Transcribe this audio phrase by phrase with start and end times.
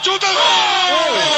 [0.00, 0.26] chuta!
[0.30, 1.37] Oh!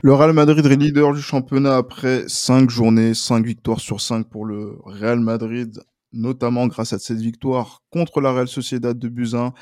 [0.00, 4.44] Le Real Madrid est leader du championnat après 5 journées, 5 victoires sur 5 pour
[4.44, 5.80] le Real Madrid,
[6.12, 9.52] notamment grâce à cette victoire contre la Real Sociedad de Buzyn.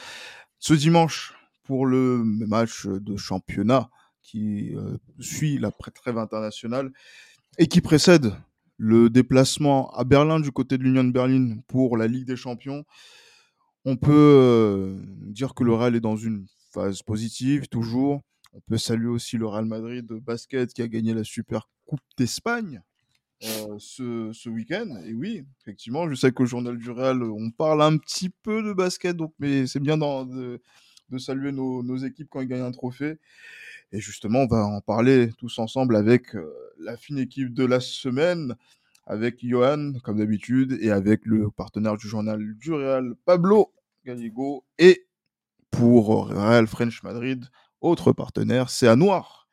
[0.59, 1.33] Ce dimanche,
[1.65, 3.89] pour le match de championnat
[4.21, 6.93] qui euh, suit la trêve internationale
[7.57, 8.35] et qui précède
[8.77, 12.85] le déplacement à Berlin du côté de l'Union de Berlin pour la Ligue des Champions,
[13.87, 18.21] on peut euh, dire que le Real est dans une phase positive toujours.
[18.57, 22.01] On peut saluer aussi le Real Madrid de basket qui a gagné la Super Coupe
[22.17, 22.81] d'Espagne
[23.45, 24.99] euh, ce, week-end.
[25.05, 28.73] Et oui, effectivement, je sais qu'au Journal du Real, on parle un petit peu de
[28.73, 30.59] basket, donc, mais c'est bien de,
[31.19, 33.19] saluer nos, équipes quand ils gagnent un trophée.
[33.93, 37.81] Et justement, on va en parler tous ensemble avec euh, la fine équipe de la
[37.81, 38.57] semaine,
[39.07, 43.71] avec Johan, comme d'habitude, et avec le partenaire du Journal du Real, Pablo
[44.07, 45.07] Gallego, et
[45.71, 47.45] pour Real French Madrid,
[47.87, 49.49] autre partenaire, c'est à Noir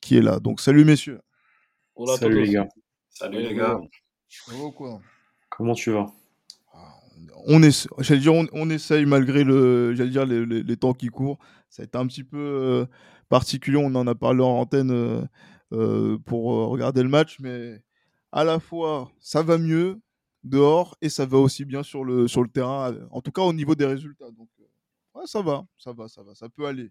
[0.00, 0.38] qui est là.
[0.40, 1.20] Donc salut messieurs.
[2.18, 2.68] salut les gars.
[3.08, 3.80] Salut les gars.
[5.50, 6.10] Comment tu vas?
[6.74, 6.94] Ah,
[7.46, 11.38] on, est, dire, on, essaye malgré le, dire les, temps qui courent.
[11.70, 12.86] Ça a été un petit peu euh,
[13.28, 13.76] particulier.
[13.78, 15.22] On en a parlé en antenne euh,
[15.72, 17.82] euh, pour regarder le match, mais
[18.32, 20.00] à la fois ça va mieux
[20.42, 22.94] dehors et ça va aussi bien sur le sur le terrain.
[23.10, 24.30] En tout cas au niveau des résultats.
[24.30, 24.48] Donc
[25.26, 26.90] ça va, ça va, ça va, ça peut aller.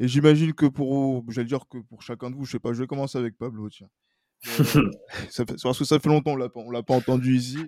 [0.00, 2.80] Et j'imagine que pour, j'allais dire que pour chacun de vous, je sais pas, je
[2.80, 3.88] vais commencer avec Pablo, tiens.
[4.58, 4.90] Euh,
[5.30, 7.58] ça fait, parce que ça fait longtemps, on l'a pas entendu ici.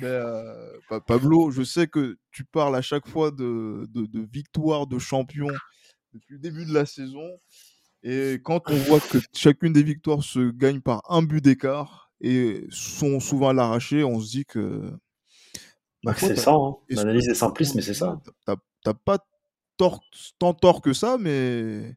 [0.00, 4.98] Mais euh, Pablo, je sais que tu parles à chaque fois de, de, victoire de
[4.98, 5.46] champion
[6.12, 7.28] depuis le début de la saison.
[8.02, 12.66] Et quand on voit que chacune des victoires se gagne par un but d'écart et
[12.70, 14.90] sont souvent à l'arraché, on se dit que.
[16.02, 16.74] Bah, c'est ça, hein.
[16.88, 18.20] l'analyse est simpliste, mais c'est ça.
[18.82, 19.18] T'as pas
[20.38, 21.96] tant tort que ça, mais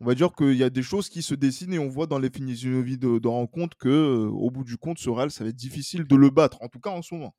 [0.00, 2.18] on va dire qu'il y a des choses qui se dessinent et on voit dans
[2.18, 5.50] les physionomies de, de rencontre que, euh, au bout du compte, ce Real, ça va
[5.50, 7.34] être difficile de le battre, en tout cas en ce moment.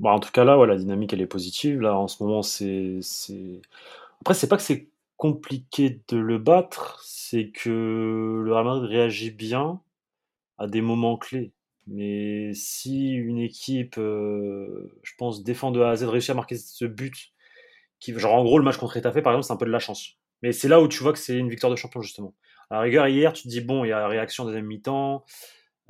[0.00, 1.80] Bah, en tout cas, là, ouais, la dynamique, elle est positive.
[1.80, 3.00] Là, en ce moment, c'est.
[4.20, 9.80] Après, c'est pas que c'est compliqué de le battre, c'est que le Real réagit bien
[10.56, 11.52] à des moments clés.
[11.88, 16.56] Mais si une équipe, euh, je pense, défend de A à Z, réussit à marquer
[16.56, 17.32] ce but
[18.00, 20.14] genre en gros le match contre Etafé par exemple c'est un peu de la chance.
[20.42, 22.34] Mais c'est là où tu vois que c'est une victoire de champion justement.
[22.70, 25.24] À la rigueur hier tu te dis bon il y a réaction deuxième mi-temps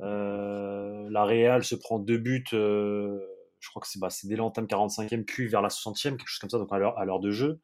[0.01, 3.19] euh, la Real se prend deux buts euh,
[3.59, 6.49] je crois que c'est bah, dès l'entame 45e puis vers la 60e quelque chose comme
[6.49, 7.59] ça donc à l'heure de jeu.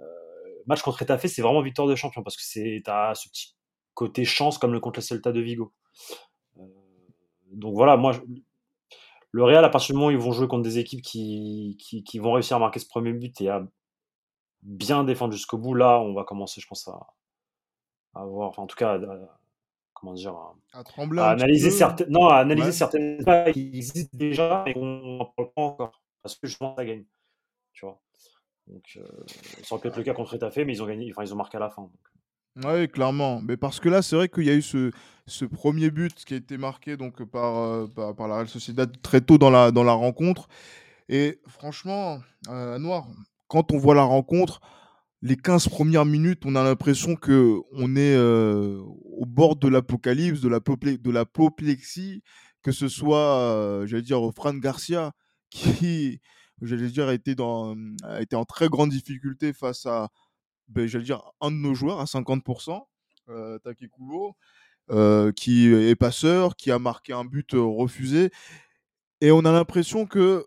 [0.00, 0.04] Euh,
[0.66, 3.54] match contre Etafé c'est vraiment victoire de champion parce que c'est as ce petit
[3.94, 5.72] côté chance comme le contre la Celta de Vigo.
[7.52, 8.20] Donc voilà moi
[9.34, 12.18] le Real, à partir du moment où ils vont jouer contre des équipes qui, qui,
[12.20, 13.66] vont réussir à marquer ce premier but et à
[14.62, 17.00] bien défendre jusqu'au bout, là, on va commencer, je pense, à,
[18.14, 18.96] avoir, enfin, en tout cas,
[19.92, 20.36] comment dire,
[20.72, 25.50] à, trembler analyser certaines, non, à analyser certaines qui existent déjà et qu'on n'en parle
[25.52, 27.04] pas encore parce que justement ça gagne,
[27.72, 28.00] tu vois.
[28.68, 29.02] Donc, euh,
[29.64, 31.36] ça aurait pu être le cas contre Etafé, mais ils ont gagné, enfin, ils ont
[31.36, 31.90] marqué à la fin.
[32.62, 33.40] Oui, clairement.
[33.42, 36.36] Mais parce que là, c'est vrai qu'il y a eu ce, premier but qui a
[36.36, 40.48] été marqué donc, par, euh, la Real Sociedad très tôt dans la, rencontre.
[41.08, 43.08] Et franchement, euh, Noir,
[43.48, 44.60] quand on voit la rencontre,
[45.20, 48.78] les 15 premières minutes, on a l'impression qu'on est euh,
[49.18, 52.22] au bord de l'apocalypse, de, la de l'apoplexie,
[52.62, 55.12] que ce soit, j'allais dire, Fran Garcia,
[55.50, 56.20] qui,
[56.62, 60.08] j'allais dire, a été en très grande difficulté face à,
[60.68, 62.86] ben, j'allais dire, un de nos joueurs à 50%,
[63.28, 63.58] euh,
[64.90, 68.30] euh, qui est passeur, qui a marqué un but euh, refusé.
[69.20, 70.44] Et on a l'impression que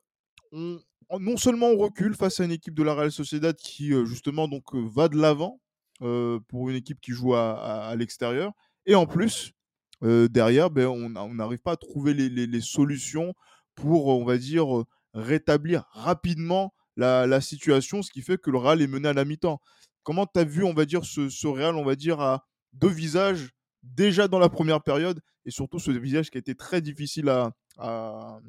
[0.51, 4.75] non seulement on recule face à une équipe de la Real Sociedad qui justement donc
[4.75, 5.59] va de l'avant
[5.99, 8.51] pour une équipe qui joue à, l'extérieur,
[8.85, 9.53] et en plus
[10.01, 13.33] derrière, ben, on n'arrive pas à trouver les, les, solutions
[13.73, 14.67] pour, on va dire,
[15.13, 19.25] rétablir rapidement la, la, situation, ce qui fait que le Real est mené à la
[19.25, 19.59] mi-temps.
[20.07, 22.87] Comment tu as vu, on va dire, ce, ce Real, on va dire, à deux
[22.87, 23.49] visages
[23.83, 27.51] déjà dans la première période et surtout ce visage qui a été très difficile à,
[27.77, 28.39] à,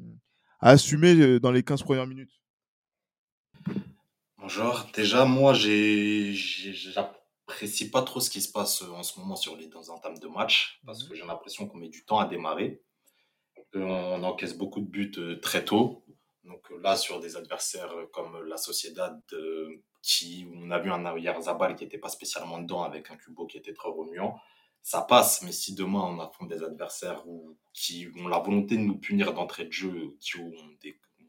[0.61, 2.31] assumer euh, dans les 15 premières minutes?
[4.37, 6.31] Bonjour, déjà moi j'apprécie
[7.91, 10.29] pas trop ce qui se passe euh, en ce moment sur les dans entames de
[10.29, 12.81] match parce mmh que j'ai l'impression qu'on met du temps à démarrer.
[13.75, 15.11] Euh, on encaisse beaucoup de buts
[15.41, 16.05] très tôt.
[16.43, 19.21] Donc là, sur des adversaires comme la Sociedad,
[20.01, 23.45] qui, où on a vu un Zabal qui n'était pas spécialement dedans avec un Cubo
[23.45, 24.39] qui était très remuant,
[24.81, 25.41] ça passe.
[25.41, 27.23] Mais si demain on affronte des adversaires
[27.73, 30.51] qui ont la volonté de nous punir d'entrée de jeu, qui ont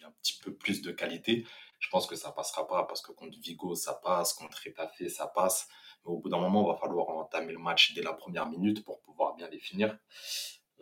[0.02, 1.46] un petit peu plus de qualité,
[1.78, 5.26] je pense que ça passera pas parce que contre Vigo, ça passe, contre Etafé, ça
[5.26, 5.68] passe.
[6.04, 8.84] Mais au bout d'un moment, il va falloir entamer le match dès la première minute
[8.84, 9.98] pour pouvoir bien les finir.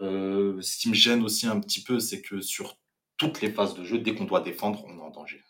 [0.01, 2.79] Euh, ce qui me gêne aussi un petit peu, c'est que sur
[3.19, 5.45] toutes les phases de jeu, dès qu'on doit défendre, on est en danger.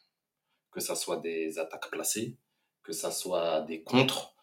[0.73, 2.37] Que ça soit des attaques placées,
[2.83, 4.35] que ça soit des contres,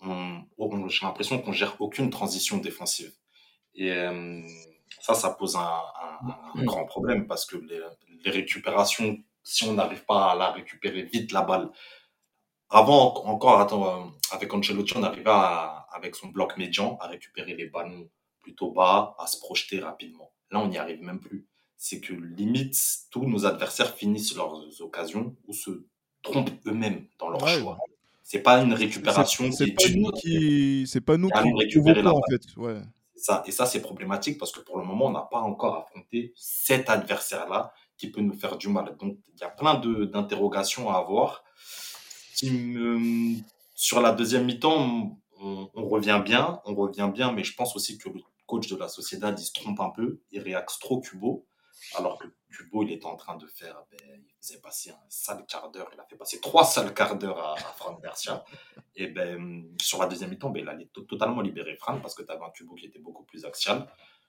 [0.00, 3.12] j'ai l'impression qu'on gère aucune transition défensive.
[3.74, 4.40] Et euh,
[5.00, 5.82] ça, ça pose un,
[6.64, 7.80] grand problème parce que les,
[8.24, 11.70] les récupérations si on n'arrive pas à la récupérer vite, la balle.
[12.68, 15.30] Avant, encore, attends, euh, avec Ancelotti, on arrivait
[15.90, 18.10] avec son bloc médian à récupérer les ballons
[18.42, 20.30] plutôt bas, à se projeter rapidement.
[20.50, 21.46] Là, on n'y arrive même plus.
[21.78, 22.76] C'est que limite,
[23.10, 25.70] tous nos adversaires finissent leurs occasions ou se
[26.22, 27.78] trompent eux-mêmes dans leur choix.
[28.24, 29.50] C'est pas une récupération.
[29.52, 32.56] C'est pas, nous qui, pas nous qui récupérer la en fait.
[32.56, 32.82] Ouais.
[33.16, 36.32] Ça, et ça, c'est problématique parce que pour le moment, on n'a pas encore affronté
[36.36, 38.96] cet adversaire-là qui peut nous faire du mal.
[38.98, 41.42] Donc, il y a plein d'interrogations à avoir.
[43.74, 48.08] sur la deuxième mi-temps, on, revient bien, on revient bien, mais je pense aussi que
[48.08, 51.46] le coach de la Sociedad, il se trompe un peu, il réaxe trop Cubo,
[51.96, 55.44] alors que Cubo, il est en train de faire, ben, il faisait passer un sale
[55.46, 58.44] quart d'heure, il a fait passer trois sales quarts d'heure à, à Fran Garcia,
[58.96, 60.76] et ben, sur la deuxième mi-temps, ben, il a
[61.06, 63.88] totalement libéré Fran, parce que tu avais un Cubo qui était beaucoup plus axial,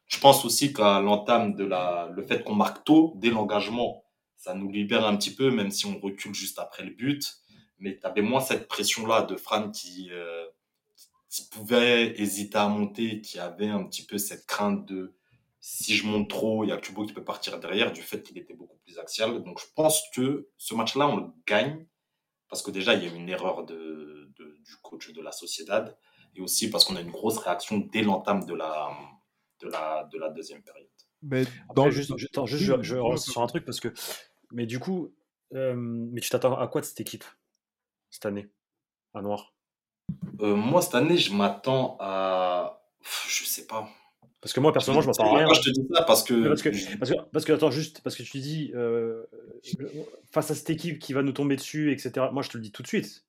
[0.09, 4.03] je pense aussi qu'à l'entame de la, le fait qu'on marque tôt, dès l'engagement,
[4.37, 7.35] ça nous libère un petit peu, même si on recule juste après le but.
[7.77, 9.71] Mais tu avais moins cette pression-là de Fran
[10.11, 10.45] euh,
[11.29, 15.13] qui pouvait hésiter à monter, qui avait un petit peu cette crainte de
[15.59, 18.37] si je monte trop, il y a Kubo qui peut partir derrière, du fait qu'il
[18.37, 19.43] était beaucoup plus axial.
[19.43, 21.85] Donc je pense que ce match-là, on le gagne,
[22.47, 25.31] parce que déjà, il y a eu une erreur de, de, du coach de la
[25.31, 25.97] Sociedad,
[26.35, 28.89] et aussi parce qu'on a une grosse réaction dès l'entame de la,
[29.59, 30.87] de la, de la deuxième période.
[31.21, 31.43] Mais
[31.75, 33.89] dans juste, je, je, je relance sur un truc parce que,
[34.51, 35.13] mais du coup,
[35.53, 37.25] euh, mais tu t'attends à quoi de cette équipe
[38.09, 38.49] cette année
[39.13, 39.53] à Noir?
[40.39, 42.83] Euh, Moi cette année, je m'attends à,
[43.27, 43.89] je sais pas.
[44.41, 45.53] Parce que moi personnellement, je m'attends à rien.
[45.53, 48.15] Je te dis ça parce que parce que, parce que, parce que attends juste parce
[48.15, 49.25] que tu dis euh,
[50.31, 52.27] face à cette équipe qui va nous tomber dessus, etc.
[52.31, 53.25] Moi, je te le dis tout de suite.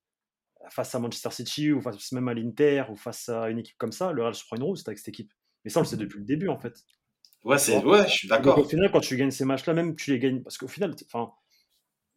[0.68, 3.90] Face à Manchester City ou face même à l'Inter ou face à une équipe comme
[3.90, 5.32] ça, le Real se prend une rousse avec cette équipe.
[5.64, 6.84] Mais ça, on le sait depuis le début, en fait.
[7.44, 8.58] Ouais, c'est, ouais je suis d'accord.
[8.58, 10.42] Au final, quand tu gagnes ces matchs-là, même tu les gagnes.
[10.42, 11.32] Parce qu'au final, enfin,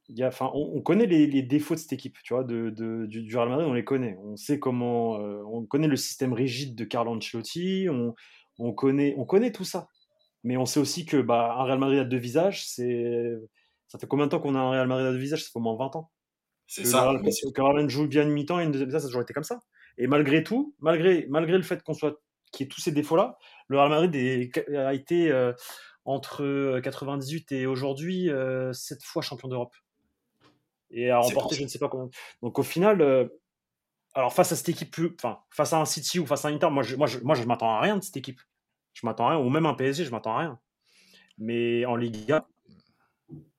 [0.10, 3.06] y a, enfin, on, connaît les, les, défauts de cette équipe, tu vois, de, de,
[3.06, 4.18] du, Real Madrid, on les connaît.
[4.22, 5.20] On sait comment.
[5.20, 8.14] Euh, on connaît le système rigide de Carlo Ancelotti, on,
[8.60, 9.88] on, connaît, on connaît tout ça.
[10.44, 13.34] Mais on sait aussi que bah, un Real Madrid à deux visages, c'est.
[13.88, 15.44] Ça fait combien de temps qu'on a un Real Madrid à deux visages?
[15.44, 16.12] Ça fait au moins 20 ans.
[16.68, 17.14] C'est ça.
[17.54, 19.44] Que Real joue bien une mi-temps et une deuxième mi-temps, ça a toujours été comme
[19.44, 19.60] ça.
[19.98, 22.20] Et malgré tout, malgré, malgré le fait qu'on soit
[22.54, 23.38] qui ait tous ces défauts-là.
[23.68, 24.16] Le Real Madrid
[24.76, 25.52] a été euh,
[26.06, 29.76] entre 98 euh, et aujourd'hui euh, sept fois champion d'Europe
[30.92, 32.10] et a remporté je ne sais pas combien.
[32.44, 33.30] Donc au final,
[34.14, 34.96] alors face à cette équipe
[35.50, 37.82] face à un City ou face à un Inter, moi je, moi je, m'attends à
[37.82, 38.42] rien de cette équipe.
[38.94, 40.60] Je m'attends à rien, ou même un PSG, je m'attends à rien.
[41.38, 42.48] Mais en Liga,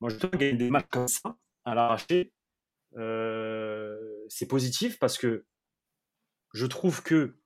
[0.00, 2.32] moi je trouve gagner des matchs comme ça à l'arraché,
[4.28, 5.44] c'est positif parce que
[6.52, 7.36] je trouve que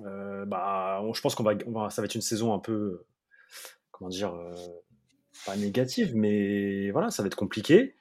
[0.00, 1.54] euh, bah, je pense qu'on va,
[1.90, 3.04] ça va être une saison un peu,
[3.90, 4.54] comment dire, euh,
[5.46, 7.94] pas négative, mais voilà, ça va être compliqué.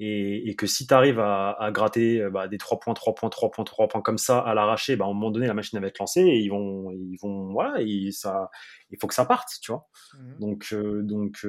[0.00, 3.50] Et, que si tu arrives à, gratter euh, bah, des 3 points, 3 points, 3
[3.50, 5.86] points, 3 points comme ça à l'arraché, bah, à un moment donné, la machine va
[5.86, 7.78] être lancée et ils vont, ils vont, voilà,
[8.12, 8.50] ça,
[8.90, 9.88] il faut que ça parte, tu vois.
[10.14, 11.46] Mmh donc, donc.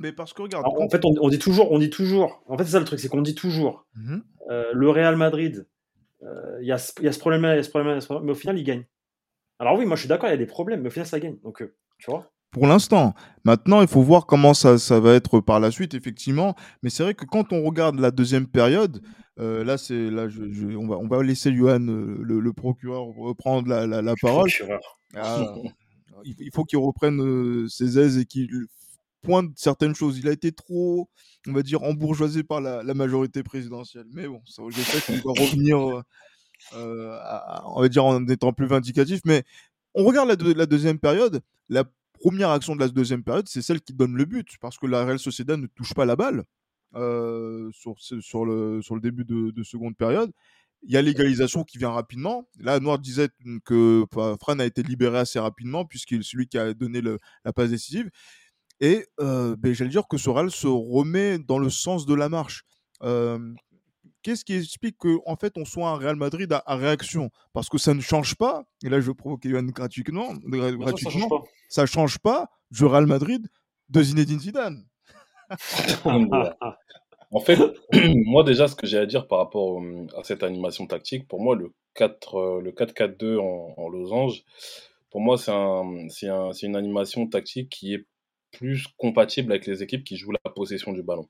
[0.00, 0.66] Mais parce que regarde.
[0.66, 2.42] En, fait, on, dit toujours, on dit toujours.
[2.46, 3.86] En fait, c'est ça le truc, c'est qu'on dit toujours.
[3.94, 4.18] Mmh
[4.74, 5.66] le Real Madrid
[6.24, 8.64] euh, il y, a ce problème-là, il y a ce problème-là, mais au final, il
[8.64, 8.84] gagne.
[9.58, 11.20] Alors oui, moi je suis d'accord, il y a des problèmes, mais au final, ça
[11.20, 11.38] gagne.
[11.42, 12.31] Donc, euh, tu vois?
[12.52, 13.14] Pour l'instant.
[13.44, 16.54] Maintenant, il faut voir comment ça, ça, va être par la suite, effectivement.
[16.82, 19.02] Mais c'est vrai que quand on regarde la deuxième période,
[19.40, 23.86] euh, là, c'est là, je, on, va, on va laisser Johan, le, procureur, reprendre la,
[23.86, 24.50] la, parole.
[25.16, 25.54] Ah,
[26.24, 28.48] il, faut qu'il reprenne ses aises et qu'il
[29.22, 30.18] pointe certaines choses.
[30.18, 31.08] Il a été trop,
[31.48, 34.06] on va dire, embourgeoisé par la, majorité présidentielle.
[34.12, 36.02] Mais bon, ça, j'espère qu'il va revenir, euh,
[36.74, 37.18] euh,
[37.64, 39.20] on va dire, en étant plus vindicatif.
[39.24, 39.44] Mais
[39.94, 41.40] on regarde la, la, deuxième période.
[41.68, 41.84] La
[42.22, 45.04] première action de la deuxième période, c'est celle qui donne le but, parce que la
[45.04, 46.44] Real Sociedad ne touche pas la balle
[46.94, 50.30] euh, sur, sur, le, sur le début de, seconde période.
[50.84, 52.48] il y a l'égalisation qui vient rapidement.
[52.60, 53.28] Là, Noir disait
[53.64, 54.04] que
[54.40, 58.08] Fran a été libéré assez rapidement, puisqu'il est celui qui a donné la passe décisive.
[58.80, 62.28] Et euh, ben, j'allais dire que ce Real se remet dans le sens de la
[62.28, 62.64] marche.
[64.22, 67.30] Qu'est-ce qui explique qu'en en fait, on soit un Real Madrid à, réaction?
[67.52, 71.82] Parce que ça ne change pas, et là je veux provoquer Yohan gratuitement, gratuitement ça
[71.82, 73.48] ne change, pas du Real Madrid
[73.88, 74.84] de Zinedine Zidane.
[77.30, 77.58] en fait,
[78.26, 79.82] moi déjà, ce que j'ai à dire par rapport
[80.16, 84.44] à cette animation tactique, pour moi, le 4-4-2 euh, en, en, losange,
[85.10, 88.06] pour moi, c'est un, un, une animation tactique qui est
[88.52, 91.28] plus compatible avec les équipes qui jouent la possession du ballon.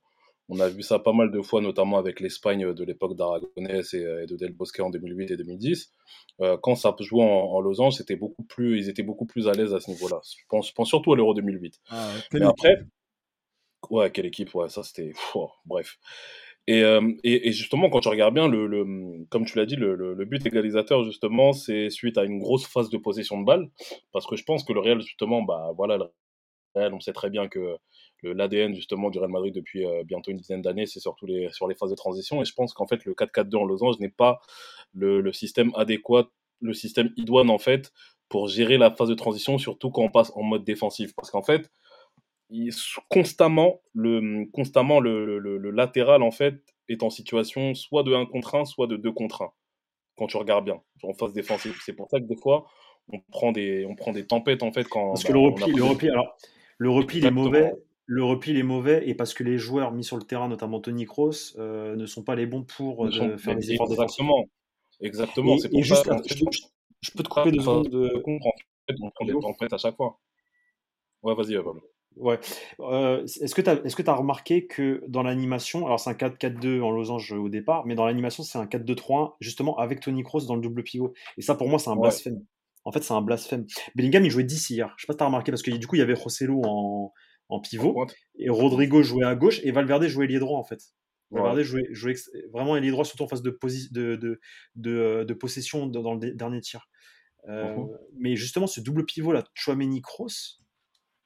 [0.49, 4.05] On a vu ça pas mal de fois, notamment avec l'Espagne de l'époque d'Aragonès et,
[4.27, 5.93] de Del Bosque en 2008 et 2010.
[6.41, 9.53] Euh, quand ça jouait en, en losange, c'était beaucoup plus, ils étaient beaucoup plus à
[9.53, 10.21] l'aise à ce niveau-là.
[10.25, 11.81] Je pense, je pense surtout à l'Euro 2008.
[11.91, 12.85] Ah, Mais après,
[13.91, 15.13] ouais, quelle équipe, ouais, ça c'était,
[15.67, 15.99] bref.
[16.69, 19.75] Et, euh, et, et, justement, quand tu regardes bien, le, le comme tu l'as dit,
[19.75, 23.69] le, le, but égalisateur, justement, c'est suite à une grosse phase de possession de balle.
[24.13, 26.05] Parce que je pense que le Real, justement, bah, voilà, le
[26.75, 27.79] on sait très bien que
[28.23, 31.67] l'ADN justement du Real Madrid depuis euh, bientôt une dizaine d'années, c'est surtout les, sur
[31.67, 32.41] les phases de transition.
[32.43, 34.41] Et je pense qu'en fait, le 4-4-2 en losange n'est pas
[34.95, 36.29] le, le, système adéquat,
[36.61, 37.93] le système idoine en fait,
[38.29, 41.15] pour gérer la phase de transition, surtout quand on passe en mode défensif.
[41.15, 41.71] Parce qu'en fait,
[42.51, 42.73] il,
[43.09, 48.55] constamment, le, constamment le, le, latéral en fait est en situation soit de 1 contre
[48.55, 49.53] 1, soit de 2 contre 1.
[50.17, 51.75] Quand tu regardes bien, en phase défensive.
[51.85, 52.67] C'est pour ça que des fois,
[53.13, 55.09] on prend des, on prend des tempêtes en fait quand.
[55.09, 56.37] Parce que le repli, le repli, alors,
[56.83, 57.73] le repli est mauvais
[58.07, 61.07] le repli est mauvais et parce que les joueurs mis sur le terrain, notamment Tony
[61.07, 64.45] Kroos, euh, ne sont pas les bons pour euh, faire des efforts Exactement.
[65.01, 65.59] Exactement.
[65.59, 65.69] Ça
[67.01, 68.23] je, peux te couper deux secondes de.
[69.01, 70.19] On prend des tempêtes à chaque fois.
[71.23, 71.81] Ouais, vas-y, Pablo.
[72.17, 72.39] Ouais.
[72.81, 76.83] Euh, est-ce que tu as, est as, remarqué que dans l'animation, alors c'est un 4-4-2
[76.83, 80.57] en losange au départ, mais dans l'animation c'est un 4-2-3-1 justement avec Tony Kroos dans
[80.57, 81.15] le double pivot.
[81.39, 82.45] Et ça pour moi c'est un blasphème.
[82.85, 83.67] En fait c'est un blasphème.
[83.95, 84.95] Bellingham il jouait 10 hier.
[84.97, 86.63] Je sais pas si tu as remarqué parce que du coup il y avait Rosselló
[86.65, 87.13] en,
[87.49, 88.07] en pivot.
[88.39, 90.81] Et Rodrigo jouait à gauche et Valverde jouait ailier droit en fait.
[91.31, 92.15] Valverde jouait,
[92.53, 93.59] vraiment ailier droit, surtout en phase de,
[93.91, 94.41] de, de,
[94.77, 96.89] de, de possession dans le dernier tir.
[97.49, 97.77] Euh,
[98.19, 100.61] mais justement, ce double pivot là, Chouameni Kroos,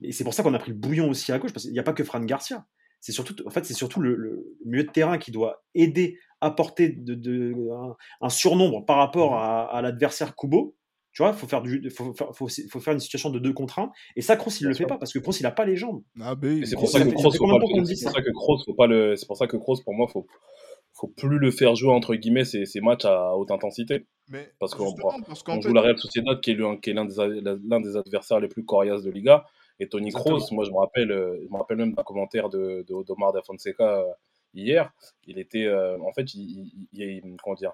[0.03, 1.79] et c'est pour ça qu'on a pris le bouillon aussi à gauche, parce qu'il n'y
[1.79, 2.67] a pas que Fran Garcia.
[3.01, 7.55] C'est surtout, en fait, c'est surtout le, milieu de terrain qui doit aider, apporter de,
[8.21, 10.77] un, surnombre par rapport à, à l'adversaire Kubo
[11.17, 13.91] tu vois, faut faire du, faut, faut, faut, faire une situation de 2 contre 1.
[14.17, 16.03] Et ça, Kroos, il le fait pas parce que Kroos, il a pas les jambes.
[16.21, 17.09] Ah, c'est pour ça que
[18.33, 20.27] Kroos, faut pas le, c'est pour ça que Kroos, pour moi, faut,
[20.93, 24.05] faut plus le faire jouer entre guillemets ces, ces matchs à haute intensité.
[24.29, 24.95] Mais parce qu'on
[25.49, 26.55] on joue la Real Sociedad qui est
[26.93, 29.47] l'un des, des adversaires les plus coriaces de Liga.
[29.81, 32.93] Et Tony Kroos, moi je me rappelle, je me rappelle même d'un commentaire de, de
[32.93, 34.05] Odomar da Fonseca euh,
[34.53, 34.93] hier.
[35.27, 37.73] Il était, euh, en fait, il, il, comment dire,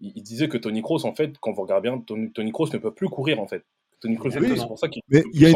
[0.00, 2.78] il, disait que Tony Kroos, en fait, quand vous regardez bien, Tony, Tony Kroos ne
[2.78, 3.64] peut plus courir, en fait.
[4.00, 5.02] Tony Kroos, c'est pour ça qu'il.
[5.08, 5.46] Mais il y,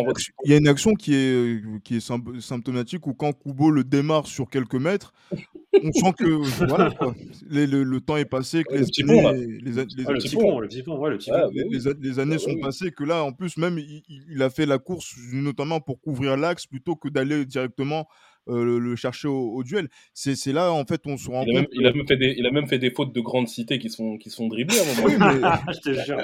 [0.52, 4.74] a une action qui est, qui est symptomatique où quand Kubo le démarre sur quelques
[4.74, 5.14] mètres,
[5.72, 6.24] on sent que
[6.68, 6.90] voilà,
[7.48, 8.84] le, temps est passé, que les,
[11.98, 15.14] les, années sont passées, que là, en plus, même, il, il, a fait la course
[15.32, 18.06] notamment pour couvrir l'axe plutôt que d'aller directement
[18.48, 19.88] euh, le, chercher au, duel.
[20.12, 21.68] C'est là, en fait, on se rend il compte.
[21.72, 23.90] il, a même fait des, il a même fait des fautes de grandes cités qui
[23.90, 25.06] sont, qui sont dribblées à un moment.
[25.06, 25.72] oui, mais...
[25.74, 26.18] je te jure.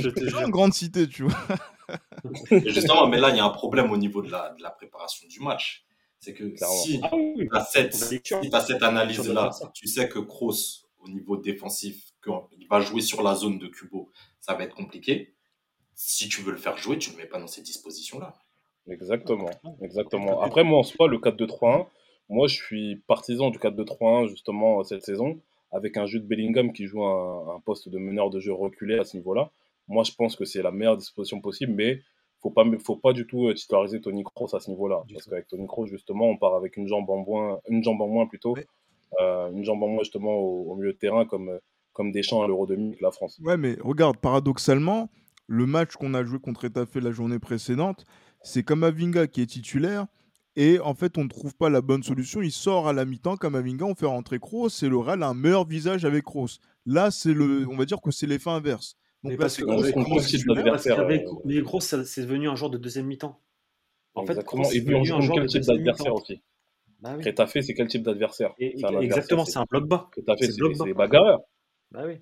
[0.00, 0.50] Je te jure.
[0.50, 1.38] grande cité, tu vois.
[2.66, 5.26] Justement, mais là, il y a un problème au niveau de la, de la préparation
[5.28, 5.84] du match.
[6.20, 11.08] C'est que si ah tu as cette, si cette analyse-là, tu sais que Kroos, au
[11.08, 12.12] niveau défensif,
[12.58, 15.34] il va jouer sur la zone de Kubo, ça va être compliqué.
[15.94, 18.34] Si tu veux le faire jouer, tu ne le mets pas dans ces dispositions-là.
[18.90, 19.50] Exactement,
[19.82, 20.40] exactement.
[20.40, 21.86] Après, moi, en soi, le 4-2-3-1,
[22.28, 25.40] moi, je suis partisan du 4-2-3-1, justement, cette saison,
[25.72, 29.04] avec un jeu de Bellingham qui joue un, poste de meneur de jeu reculé à
[29.04, 29.50] ce niveau-là.
[29.88, 32.00] Moi, je pense que c'est la meilleure disposition possible, mais
[32.40, 35.48] faut pas faut pas du tout euh, titulariser Tony Kroos à ce niveau-là parce qu'avec
[35.48, 38.54] Tony Kroos justement on part avec une jambe en moins une jambe en moins plutôt
[39.20, 41.58] euh, une jambe en moins justement au, milieu de terrain comme
[41.92, 43.40] comme Deschamps à l'Euro 2000 la France.
[43.42, 45.08] Ouais mais regarde paradoxalement
[45.48, 48.04] le match qu'on a joué contre Etafé la journée précédente
[48.42, 50.06] c'est Kamavinga qui est titulaire.
[50.56, 52.42] Et en fait, on ne trouve pas la bonne solution.
[52.42, 54.68] Il sort à la mi-temps, Kamavinga, on fait rentrer Kroos.
[54.82, 56.58] Et le Real a un meilleur visage avec Kroos.
[56.84, 58.96] Là, c'est le, on va dire que c'est l'effet inverse.
[59.22, 59.94] Donc là, c'est avec
[61.24, 63.40] Kroos, mais Kroos, c'est devenu un joueur de deuxième mi-temps.
[64.14, 66.42] En fait, Kroos, et puis on joue quel type d'adversaire aussi
[67.00, 67.62] bah oui.
[67.62, 68.54] c'est quel type d'adversaire?
[68.58, 70.10] Exactement, c'est un bloc bas.
[70.38, 71.40] c'est bagarreur.
[71.90, 72.18] Bah oui.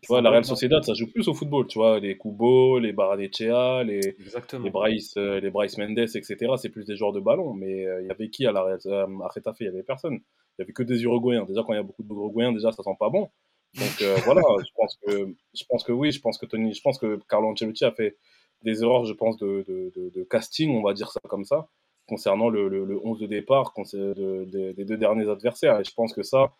[0.00, 1.66] Tu vois, la Real Sociedad, ça joue plus au football.
[1.66, 6.36] Tu vois, les Kubo, les Baradechea, les, les, Bryce, euh, les Bryce Mendes, etc.
[6.56, 7.52] C'est plus des joueurs de ballon.
[7.54, 10.14] Mais euh, il y avait qui à la euh, à Retafe Il y avait personne.
[10.14, 11.44] Il y avait que des Uruguayens.
[11.44, 13.28] Déjà, quand il y a beaucoup d'Uruguayens, déjà, ça sent pas bon.
[13.74, 16.80] Donc euh, voilà, je pense que je pense que oui, je pense que Tony, je
[16.80, 18.16] pense que Carlo Ancelotti a fait
[18.62, 21.68] des erreurs, je pense, de, de, de, casting, on va dire ça comme ça,
[22.08, 25.78] concernant le, le, le 11 de départ des deux derniers adversaires.
[25.78, 26.52] Et je pense que ça,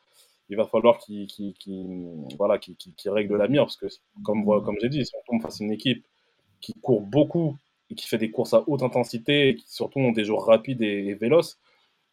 [0.49, 1.55] il va falloir qu'il qu
[2.37, 2.75] voilà, qu
[3.07, 3.87] règle la mire, parce que
[4.25, 6.07] comme, comme j'ai dit, si on tombe face à une équipe
[6.61, 7.57] qui court beaucoup
[7.91, 10.83] et qui fait des courses à haute intensité, et qui surtout ont des jours rapides
[10.83, 11.59] et, véloces,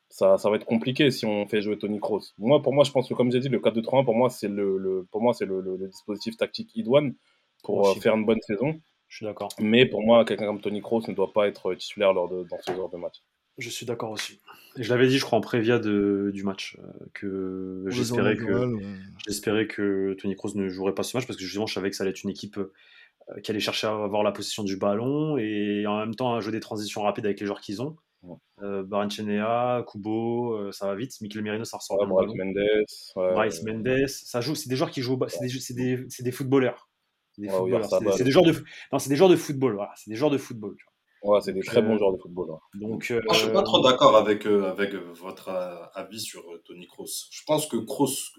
[0.09, 2.21] ça, ça, va être compliqué si on fait jouer Tony Kroos.
[2.37, 5.07] Moi, pour moi, je pense que comme j'ai dit, le 4-2-3-1, pour moi, c'est le,
[5.11, 7.15] pour moi, c'est le, le, dispositif tactique idoine
[7.63, 8.79] pour euh, faire une bonne saison.
[9.07, 9.49] Je suis d'accord.
[9.59, 12.57] Mais pour moi, quelqu'un comme Tony Kroos ne doit pas être titulaire lors de, dans
[12.65, 13.21] ce genre de match.
[13.57, 14.39] Je suis d'accord aussi.
[14.77, 18.77] Et je l'avais dit, je crois, en prévia de, du match, euh, que j'espérais que,
[19.25, 21.95] j'espérais que Tony Kroos ne jouerait pas ce match parce que justement, je savais que
[21.95, 25.37] ça allait être une équipe euh, qui allait chercher à avoir la possession du ballon
[25.37, 27.95] et en même temps à jouer des transitions rapides avec les joueurs qu'ils ont.
[28.61, 31.19] Euh, Kubo, euh, ça va vite.
[31.21, 31.99] Mikel Merino, ça ressort.
[31.99, 33.33] Ouais, Bryce Mendes.
[33.33, 34.55] Bryce Mendes, ça joue.
[34.55, 35.19] C'est des joueurs qui jouent.
[35.27, 36.89] C'est des, des, des, footballeurs.
[37.33, 37.49] C'est des,
[38.15, 38.53] c'est des, joueurs de.
[38.91, 39.75] Non, c'est des joueurs de football.
[39.75, 40.75] Voilà, c'est des joueurs de football.
[40.77, 40.93] Tu vois.
[41.25, 42.47] Ouais, c'est des très bons euh, joueurs de football.
[42.75, 45.49] Donc, Moi, je suis pas trop d'accord avec, avec votre
[45.93, 47.27] avis sur Tony Kroos.
[47.31, 48.31] Je pense que Kroos,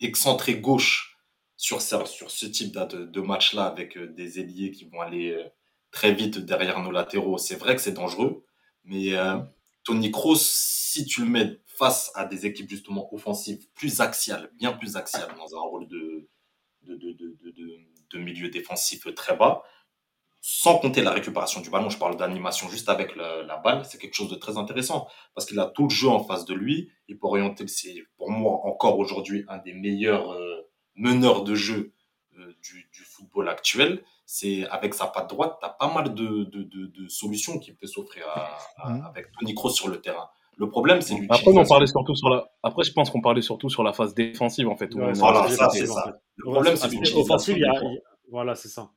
[0.00, 1.18] excentré gauche
[1.56, 5.38] sur, sur ce type de, de match-là, avec des ailiers qui vont aller
[5.90, 8.44] très vite derrière nos latéraux, c'est vrai que c'est dangereux.
[8.84, 9.12] Mais
[9.84, 14.72] Tony Kroos, si tu le mets face à des équipes justement offensives plus axiales, bien
[14.72, 16.28] plus axiales, dans un rôle de,
[16.82, 17.78] de, de, de,
[18.10, 19.62] de milieu défensif très bas,
[20.48, 24.14] sans compter la récupération du ballon, je parle d'animation juste avec la, balle, c'est quelque
[24.14, 26.88] chose de très intéressant parce qu'il a tout le jeu en face de lui.
[27.08, 31.94] Il peut orienter, c'est pour moi encore aujourd'hui un des meilleurs euh, meneurs de jeu
[32.38, 34.04] euh, du, du, football actuel.
[34.24, 37.74] C'est avec sa patte droite, tu as pas mal de, de, de, de solutions qu'il
[37.74, 38.26] peut s'offrir
[38.78, 40.28] avec Tony Kroos sur le terrain.
[40.58, 42.48] Le problème, c'est Après, on parlait surtout sur la.
[42.62, 44.94] Après, je pense qu'on parlait surtout sur la phase défensive en fait.
[44.94, 46.20] voilà, ça, c'est ça.
[46.36, 47.56] Le problème, c'est l'utilisation.
[48.30, 48.92] Voilà, c'est ça.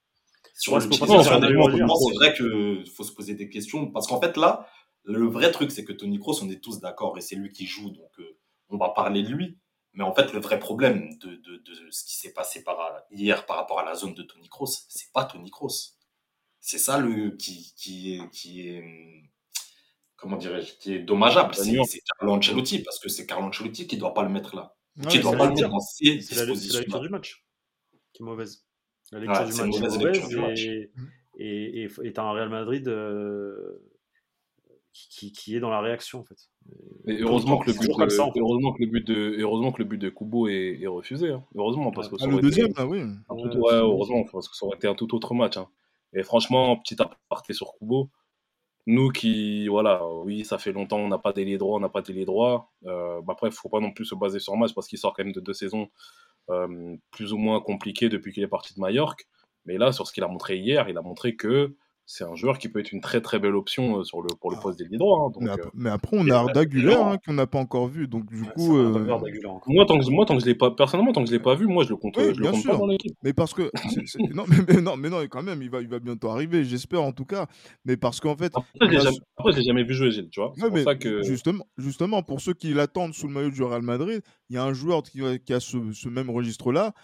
[0.59, 4.67] Sur le c'est vrai qu'il faut se poser des questions parce qu'en fait là,
[5.05, 7.65] le vrai truc c'est que Tony Kroos, on est tous d'accord et c'est lui qui
[7.65, 9.57] joue, donc euh, on va parler de lui.
[9.93, 12.77] Mais en fait, le vrai problème de, de, de ce qui s'est passé par,
[13.09, 15.95] hier par rapport à la zone de Tony Kroos, c'est pas Tony Kroos.
[16.59, 18.83] C'est ça le qui, qui est qui est
[20.17, 21.55] comment dirais-je qui est dommageable.
[21.55, 24.75] C'est Carlo Ancelotti parce que c'est Carlo Ancelotti qui doit pas le mettre là.
[25.09, 26.69] qui doit pas le mettre dans ses dispositions.
[26.69, 27.45] C'est la lecture du match
[28.13, 28.65] qui est mauvaise.
[29.11, 30.89] La lecture du match est mauvaise
[31.41, 33.81] et, et, et, un Real Madrid euh,
[34.93, 36.49] qui, qui, est dans la réaction en fait.
[37.07, 39.97] Et heureusement que, le but de, heureusement que le but de heureusement que le but
[39.97, 41.29] de Kubo est, est refusé.
[41.29, 41.43] Hein.
[41.55, 43.03] Heureusement parce que ah, le deuxième, oui.
[43.29, 45.57] ouais, heureusement parce que ça aurait été un tout autre match.
[45.57, 45.67] Hein.
[46.13, 48.09] Et franchement, petit aparté sur Kubo,
[48.87, 52.01] nous qui, voilà, oui, ça fait longtemps, on n'a pas d'ailier droit, on n'a pas
[52.01, 52.71] d'ailier droit.
[52.85, 54.87] Euh, bah, après, il ne faut pas non plus se baser sur le match parce
[54.87, 55.89] qu'il sort quand même de deux saisons
[57.11, 59.27] plus ou moins compliquées depuis qu'il est parti de Majorque.
[59.65, 61.75] Mais là, sur ce qu'il a montré hier, il a montré que
[62.11, 64.49] c'est un joueur qui peut être une très très belle option euh, sur le, pour
[64.49, 64.63] le ah.
[64.63, 65.31] poste d'ailier droit.
[65.39, 68.07] Hein, euh, mais, après, on a Arda Güler hein, qu'on n'a pas encore vu.
[68.07, 68.79] Donc, du coup.
[68.79, 69.05] Euh,
[69.67, 71.53] moi, tant que, moi, tant que je l'ai pas, personnellement, tant que je l'ai pas
[71.53, 73.15] vu, moi, je le compte, je le compte pas dans l'équipe.
[73.23, 73.69] Mais parce que.
[74.33, 77.11] non, mais, non, mais non, quand même, il va, il va bientôt arriver, j'espère en
[77.11, 77.45] tout cas.
[77.85, 78.53] Mais parce qu'en fait.
[78.55, 80.51] Après, je l'ai jamais, jamais, vu jouer, Gilles, tu vois.
[80.57, 81.21] C'est pour ça que...
[81.21, 84.63] justement, justement, pour ceux qui l'attendent sous le maillot du Real Madrid, il y a
[84.63, 86.95] un joueur qui, qui a ce, ce même registre-là.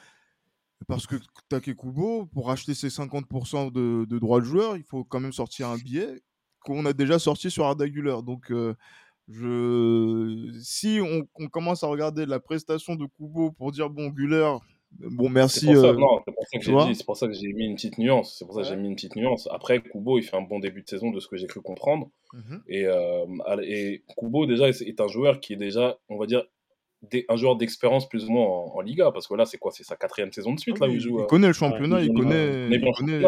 [0.87, 1.15] Parce que
[1.49, 5.69] Takekubo, pour acheter ses 50% de, de, droits de joueur, il faut quand même sortir
[5.69, 6.21] un billet
[6.61, 8.17] qu'on a déjà sorti sur Arda Güler.
[8.23, 8.73] Donc, euh,
[9.27, 10.51] je...
[10.61, 14.57] si on, on, commence à regarder la prestation de Kubo pour dire, bon, Güler,
[14.99, 15.67] bon, merci.
[15.67, 18.35] C'est pour ça que j'ai mis une petite nuance.
[18.37, 19.47] C'est pour ça que j'ai mis une petite nuance.
[19.51, 22.09] Après, Kubo, il fait un bon début de saison de ce que j'ai cru comprendre.
[22.33, 23.25] Mmh et, euh,
[23.63, 26.43] et Kubo, déjà, est un joueur qui est déjà, on va dire,
[27.29, 29.95] un joueur d'expérience plus ou moins en, Liga, parce que là, c'est quoi C'est sa
[29.95, 31.19] quatrième saison de suite, là, où il joue.
[31.19, 32.67] Il connaît le championnat, il, connaît.
[32.69, 33.21] Il connaît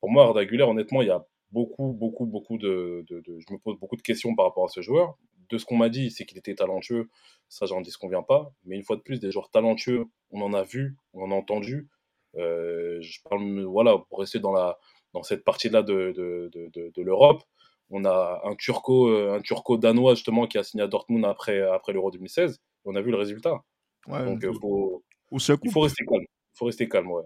[0.00, 3.96] pour moi, Arda honnêtement, il y a beaucoup, beaucoup, beaucoup de, Je me pose beaucoup
[3.96, 5.16] de questions par rapport à ce joueur.
[5.48, 7.08] De ce qu'on m'a dit, c'est qu'il était talentueux.
[7.48, 8.52] Ça, j'en dis ce qu'on vient pas.
[8.64, 11.34] Mais une fois de plus, des joueurs talentueux, on en a vu, on en a
[11.34, 11.88] entendu.
[12.36, 14.78] Euh, je parle, voilà, pour rester dans, la,
[15.14, 17.42] dans cette partie-là de, de l'Europe
[17.90, 21.62] on a un turco, euh, un turco danois justement qui a signé à Dortmund après,
[21.62, 22.60] après l'Euro 2016.
[22.84, 23.62] On a vu le résultat.
[24.06, 26.24] Donc il euh, faut, il faut rester calme.
[26.54, 27.24] faut rester calme, ouais.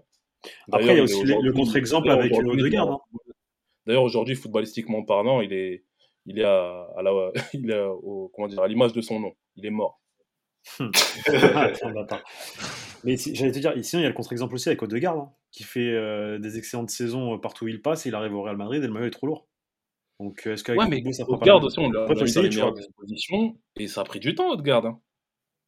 [0.71, 2.91] Après, il y a aussi le contre-exemple avec Odegaard.
[2.91, 2.99] Hein.
[3.85, 5.83] D'ailleurs, aujourd'hui, footballistiquement parlant, il est,
[6.25, 9.33] il est à, à la, il est au, comment dire, à l'image de son nom.
[9.55, 10.01] Il est mort.
[13.03, 15.63] Mais j'allais te dire, sinon il y a le contre-exemple aussi avec Odegaard, hein, qui
[15.63, 18.87] fait euh, des excellentes saisons partout où il passe, il arrive au Real Madrid et
[18.87, 19.45] le maillot est trop lourd.
[20.23, 24.21] Donc, est-ce ouais, mais Odegaard aussi, on l'a mis à disposition et ça a pris
[24.21, 24.85] du temps, Odegaard.
[24.85, 24.99] Hein.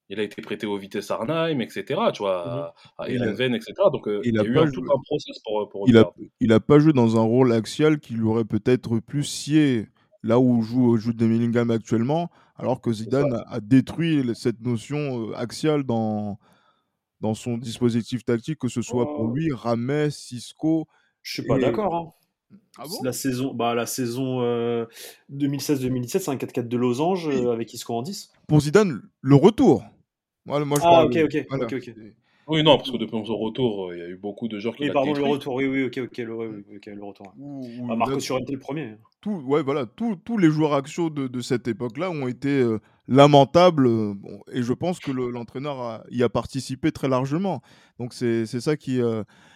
[0.07, 1.83] il a été prêté au Vitesse Arnhem, etc.
[2.13, 3.73] Tu vois, Mmh à, il a etc.
[3.91, 5.67] Donc euh, il il a y a eu pas un, tout joué un process pour,
[5.67, 8.99] pour il a il a pas joué dans un rôle axial qui lui aurait peut-être
[8.99, 9.87] plus sié
[10.23, 13.03] là où joue joue Jude Bellingham actuellement, alors que ça.
[13.03, 16.39] Zidane a a détruit cette notion, heu, axiale dans
[17.19, 20.87] dans son dispositif tactique, que ce soit pour Oh, lui, Rames, Isco
[21.25, 22.24] je suis pas et d'accord, hein.
[22.77, 23.03] Ah bon?
[23.03, 24.85] La saison, bah, la saison euh,
[25.33, 28.31] 2016-2017, c'est un 4-4 de losange Oui, euh, avec Isco en 10.
[28.47, 29.83] pour Zidane, le retour.
[30.45, 31.67] Voilà, moi je Ah, ok, ok, voilà,
[32.47, 34.75] Oui, non, parce que depuis son retour, euh, il y a eu beaucoup de joueurs
[34.75, 37.33] qui Oui, pardon, le retour, oui, oui, ok, ok, le, oui, oui, ok, le retour.
[37.35, 38.97] Bah, là Marco Llorente le premier.
[39.21, 42.79] Tout, ouais, voilà, tous tous les joueurs axiaux de de cette époque-là ont été, heu,
[43.07, 47.61] lamentables, bon et je pense que le l'entraîneur y a participé très largement.
[47.99, 48.99] Donc c'est c'est ça qui,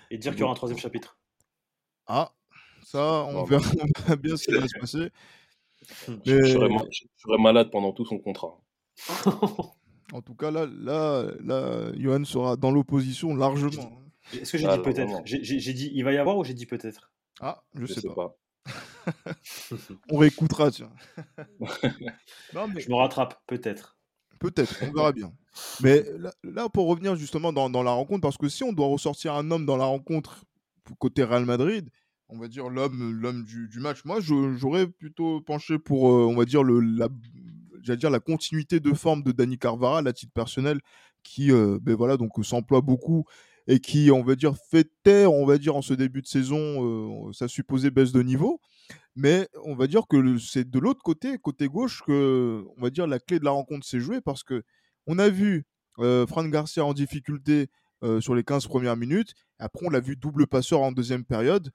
[0.10, 1.20] Et dire qu'il y aura un troisième chapitre.
[2.08, 2.32] ah,
[2.92, 3.84] ça, on Non, verra non.
[3.84, 5.10] on verra bien ce qui va se passer.
[6.26, 6.70] Je, serais,
[7.18, 8.60] je malade pendant tout son contrat.
[10.14, 14.38] en tout cas, là là là, Johan sera dans l'opposition largement, hein.
[14.40, 15.22] Est-ce que j'ai Ah, dit peut-être?
[15.26, 17.12] J'ai dit il va y avoir ou j'ai dit peut-être?
[17.40, 18.16] Ah, je je sais sais pas.
[18.16, 18.36] pas.
[20.12, 20.92] On réécoutera, tiens.
[22.54, 23.98] Non, mais Je me rattrape, peut-être.
[24.40, 25.34] Peut-être, on verra bien.
[25.82, 28.88] Mais là, là, pour revenir justement dans, dans la rencontre, parce que si on doit
[28.88, 30.46] ressortir un homme dans la rencontre
[30.98, 31.90] côté Real Madrid,
[32.30, 36.64] on va dire l'homme du, match, moi j'aurais plutôt penché pour, euh, on va dire,
[36.64, 37.08] la,
[37.88, 40.80] la continuité de forme de Dani Carvara, à titre personnel,
[41.24, 43.26] qui euh, ben donc, euh, s'emploie beaucoup
[43.68, 47.32] et qui, on va dire, fait taire, on va dire, en ce début de saison,
[47.34, 48.60] sa supposée baisse de niveau.
[49.16, 53.06] Mais on va dire que c'est de l'autre côté, côté gauche, que on va dire
[53.06, 54.64] la clé de la rencontre s'est jouée parce que
[55.06, 55.66] on a vu
[55.98, 57.68] Fran Garcia en difficulté
[58.22, 59.34] sur les 15 premières minutes.
[59.60, 61.72] Après, on l'a vu double passeur en deuxième période.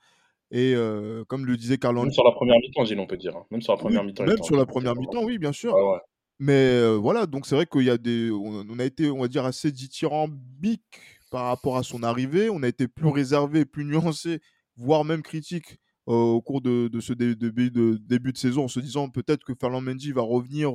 [0.51, 3.37] Et euh, comme le disait Carlo Même sur la première mi-temps, Gilles, on peut dire.
[3.37, 3.45] hein.
[3.51, 5.75] Même sur la oui, première mi-temps, même sur la première mi-temps, oui, bien sûr.
[5.75, 5.99] Ouais.
[6.39, 9.21] Mais euh, voilà, donc c'est vrai qu'il y a des, on, on a été, on
[9.21, 12.51] va dire, assez dithyrambique par rapport à son arrivée.
[12.51, 14.41] On a été plus réservé, plus nuancé,
[14.77, 15.79] voire même critique
[16.09, 19.09] euh, au cours de, de ce dé- début, de, début de saison, en se disant
[19.09, 20.73] peut-être que Ferland Mendy va revenir,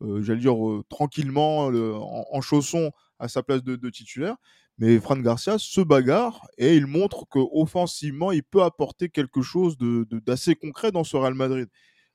[0.00, 0.56] j'allais dire,
[0.88, 4.36] tranquillement, le- en, en chausson à sa place de, de titulaire.
[4.78, 10.04] Mais Fran Garcia se bagarre et il montre qu'offensivement, il peut apporter quelque chose de-
[10.10, 11.68] de- d'assez concret dans ce Real Madrid.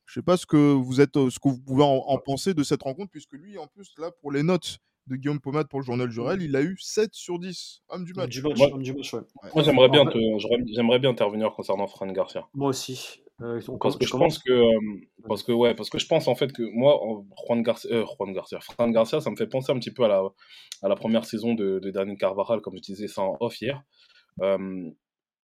[0.05, 2.63] Je sais pas ce que vous êtes, ce que vous pouvez en, en penser de
[2.63, 5.85] cette rencontre, puisque lui, en plus, là, pour les notes de Guillaume Pomade pour le
[5.85, 8.29] journal du Real, il a eu 7 sur 10, homme du match.
[8.29, 9.19] Du match, Moi, homme du match, ouais.
[9.43, 9.49] Ouais.
[9.53, 12.45] moi j'aimerais En bien, fait, bien intervenir concernant Fran Garcia.
[12.53, 13.21] moi aussi.
[13.41, 16.27] Euh, on Parce que je pense que, euh, parce que ouais, parce que je pense
[16.27, 16.99] en fait que moi,
[17.45, 20.07] Juan Garcia, euh, Juan Garcia, Fran Garcia, ça me fait penser un petit peu à
[20.07, 20.23] la,
[20.81, 23.83] à la première saison de, de Dani Carvajal, comme je disais ça en off hier.
[24.41, 24.89] Euh,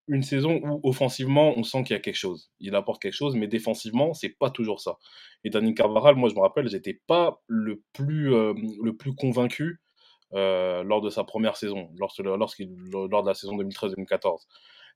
[0.08, 2.52] une saison où offensivement, on sent qu'il y a quelque chose.
[2.60, 4.98] Il apporte quelque chose, mais défensivement, c'est pas toujours ça.
[5.44, 9.82] Et Dani Carvajal, moi, je me rappelle, j'étais pas le plus, euh, le plus convaincu
[10.34, 14.40] euh, lors de sa première saison, lorsque, lorsqu'il, lors de la saison 2013-2014.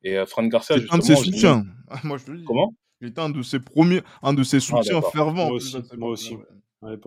[0.03, 1.63] Et euh, Fran Garcia, C'est un de ses soutiens.
[2.03, 2.45] Moi, je te le dis.
[2.45, 2.73] Comment?
[3.01, 5.43] Il était un de ses premiers, un de ses Ah, soutiens fervents.
[5.43, 6.35] en Moi aussi, moi aussi.
[6.35, 6.43] ouais.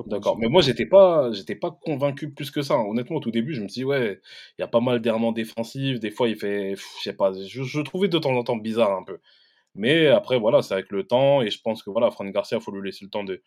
[0.07, 2.77] D'accord, mais moi j'étais pas, j'étais pas convaincu plus que ça.
[2.77, 4.21] Honnêtement, au tout début, je me suis dit ouais,
[4.59, 6.01] il y a pas mal d'errements défensifs.
[6.01, 8.91] Des fois, il fait, pff, je sais pas, je, trouvais de temps en temps bizarre
[8.93, 9.19] un peu.
[9.77, 12.73] Mais après, voilà, c'est avec le temps et je pense que voilà, Fran Garcia, faut
[12.73, 13.43] lui laisser le temps de,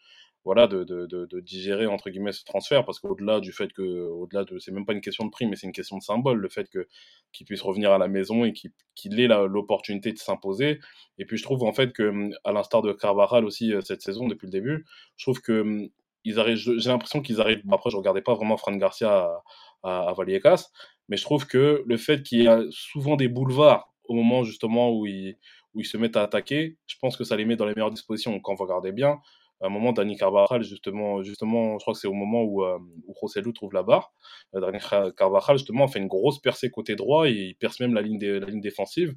[0.45, 4.43] voilà, de, de, de, digérer entre guillemets ce transfert parce qu'au-delà du fait que, au-delà
[4.43, 6.49] de, c'est même pas une question de prix, mais c'est une question de symbole, le
[6.49, 6.88] fait que
[7.32, 10.79] qu'il puisse revenir à la maison et qu'il qu'il ait l'opportunité de s'imposer.
[11.17, 14.27] Et puis je trouve en fait que, à l'instar de Carvajal aussi euh, cette saison
[14.27, 14.86] depuis le début,
[15.17, 15.89] je trouve que hum,
[16.25, 17.62] ils arrivent, j'ai l'impression qu'ils arrivent.
[17.65, 19.43] bon, après, je regardais pas vraiment Fran Garcia à,
[19.84, 20.71] à, à Vallecas,
[21.10, 24.91] mais je trouve que le fait qu'il y a souvent des boulevards au moment justement
[24.91, 25.38] où ils,
[25.73, 27.91] où ils se mettent à attaquer, je pense que ça les met dans les meilleures
[27.91, 28.39] dispositions.
[28.39, 29.19] Quand vous regardez bien,
[29.61, 32.77] à un moment, Dani Carvajal, justement, justement, je crois que c'est au moment où, euh,
[33.07, 34.13] où Rosselló trouve la barre.
[34.55, 34.79] Euh, Dani
[35.15, 38.19] Carvajal, justement, fait une grosse percée côté droit et il perce même la ligne,
[38.59, 39.15] défensive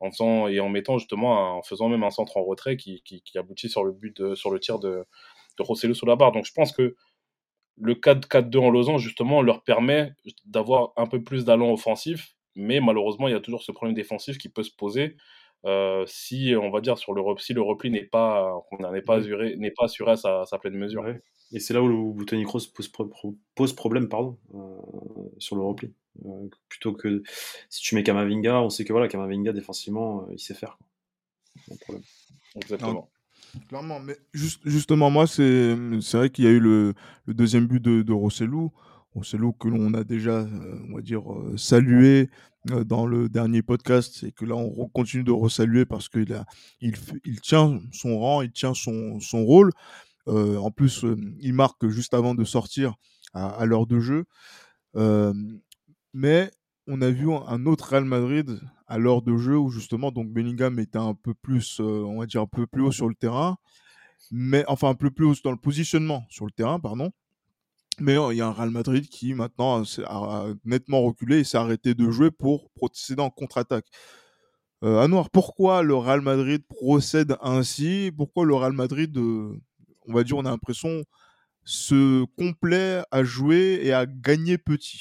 [0.00, 3.00] en faisant et en mettant justement en faisant même un centre en retrait qui,
[3.34, 5.06] aboutit sur le but sur le tir de,
[5.58, 6.32] de Rosselló sous la barre.
[6.32, 6.96] Donc je pense que
[7.78, 13.28] le 4-4-2 en losange, justement, leur permet d'avoir un peu plus d'allant offensif, mais malheureusement,
[13.28, 15.16] il y a toujours ce problème défensif qui peut se poser
[15.64, 18.60] euh, si, on va dire, sur le, si le repli n'est pas,
[18.92, 19.20] n'est pas, Ouais.
[19.20, 21.02] assuré, n'est pas assuré à sa, à sa pleine mesure.
[21.02, 21.20] Ouais.
[21.52, 22.90] Et c'est là où, où Tony Kroos pose,
[23.54, 24.58] pose problème pardon, euh,
[25.38, 25.92] sur le repli.
[26.24, 27.22] Euh, plutôt que
[27.70, 30.76] si tu mets Kamavinga, on sait que voilà, Kamavinga défensivement, euh, il sait faire.
[30.78, 30.86] quoi.
[31.68, 32.04] Pas de problème.
[32.56, 33.10] Exactement.
[33.68, 36.94] Clairement, mais juste, justement, moi, c'est c'est vrai qu'il y a eu le,
[37.26, 38.12] le deuxième but de, de
[39.16, 39.48] Rosselló.
[39.48, 42.28] Rosselló que l'on a déjà, euh, on va dire, euh, salué
[42.72, 46.44] euh, dans le dernier podcast et que là, on continue de resaluer parce qu'il a,
[46.80, 46.94] il,
[47.40, 49.70] tient son rang, il tient son, son rôle.
[50.28, 52.94] Euh, en plus, euh, il marque juste avant de sortir
[53.34, 54.24] à, l'heure de jeu.
[56.14, 56.50] mais
[56.86, 60.78] on a vu un autre Real Madrid à l'heure de jeu où justement donc Bellingham
[60.78, 63.56] était un peu plus, on va dire un peu plus haut sur le terrain,
[64.30, 67.12] mais enfin un peu plus haut dans le positionnement sur le terrain, pardon.
[68.00, 71.94] Mais il y a un Real Madrid qui maintenant a, nettement reculé et s'est arrêté
[71.94, 73.86] de jouer pour procéder en contre-attaque.
[74.82, 78.12] Euh, pourquoi le Real Madrid procède ainsi?
[78.14, 79.58] Pourquoi le Real Madrid, euh,
[80.06, 81.04] on va dire, on a l'impression,
[81.64, 85.00] se complaît à jouer et à gagner petit?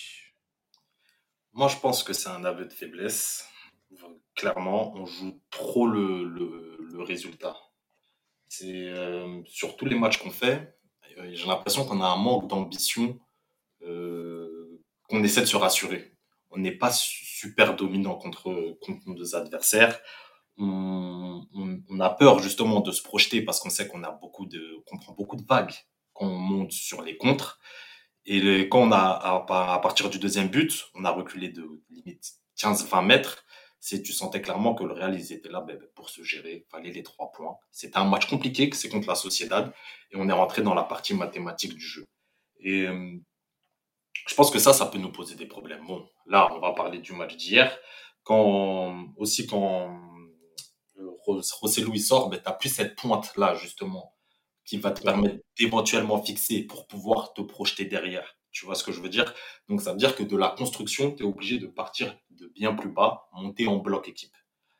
[1.53, 3.47] Moi, je pense que c'est un aveu de faiblesse.
[4.35, 7.55] Clairement, on joue trop le, résultat.
[8.47, 10.77] C'est euh, sur tous les matchs qu'on fait,
[11.31, 13.19] j'ai l'impression qu'on a un manque d'ambition,
[13.83, 16.13] euh, qu'on essaie de se rassurer.
[16.51, 19.99] On n'est pas super dominant contre, contre nos adversaires.
[20.57, 21.45] On,
[21.99, 25.13] a peur justement de se projeter parce qu'on sait qu'on a beaucoup de, qu'on prend
[25.13, 25.73] beaucoup de vagues
[26.13, 27.59] quand on monte sur les contres.
[28.25, 32.33] Et quand on a, à, à, partir du deuxième but, on a reculé de limite
[32.57, 33.44] 15-20 mètres
[33.87, 36.65] c'est tu sentais clairement que le Real, ils étaient là ben, ben, pour se gérer,
[36.71, 37.55] fallait les trois points.
[37.69, 39.71] C'était un match compliqué, c'est contre la Sociedad,
[40.11, 42.03] et on est rentré dans la partie mathématique du jeu.
[42.61, 43.15] Et euh,
[44.27, 45.85] je pense que ça, ça peut nous poser des problèmes.
[45.85, 47.77] Bon, là, on va parler du match d'hier.
[48.23, 49.95] Quand, aussi quand
[50.97, 54.15] euh, José Luis sort, ben, tu plus cette pointe-là, justement,
[54.65, 58.34] qui va te permettre d'éventuellement fixer pour pouvoir te projeter derrière.
[58.55, 59.35] Tu vois ce que je veux dire?
[59.67, 62.73] Donc, ça veut dire que de la construction, tu es obligé de partir de bien
[62.73, 64.33] plus bas, monter en bloc équipe.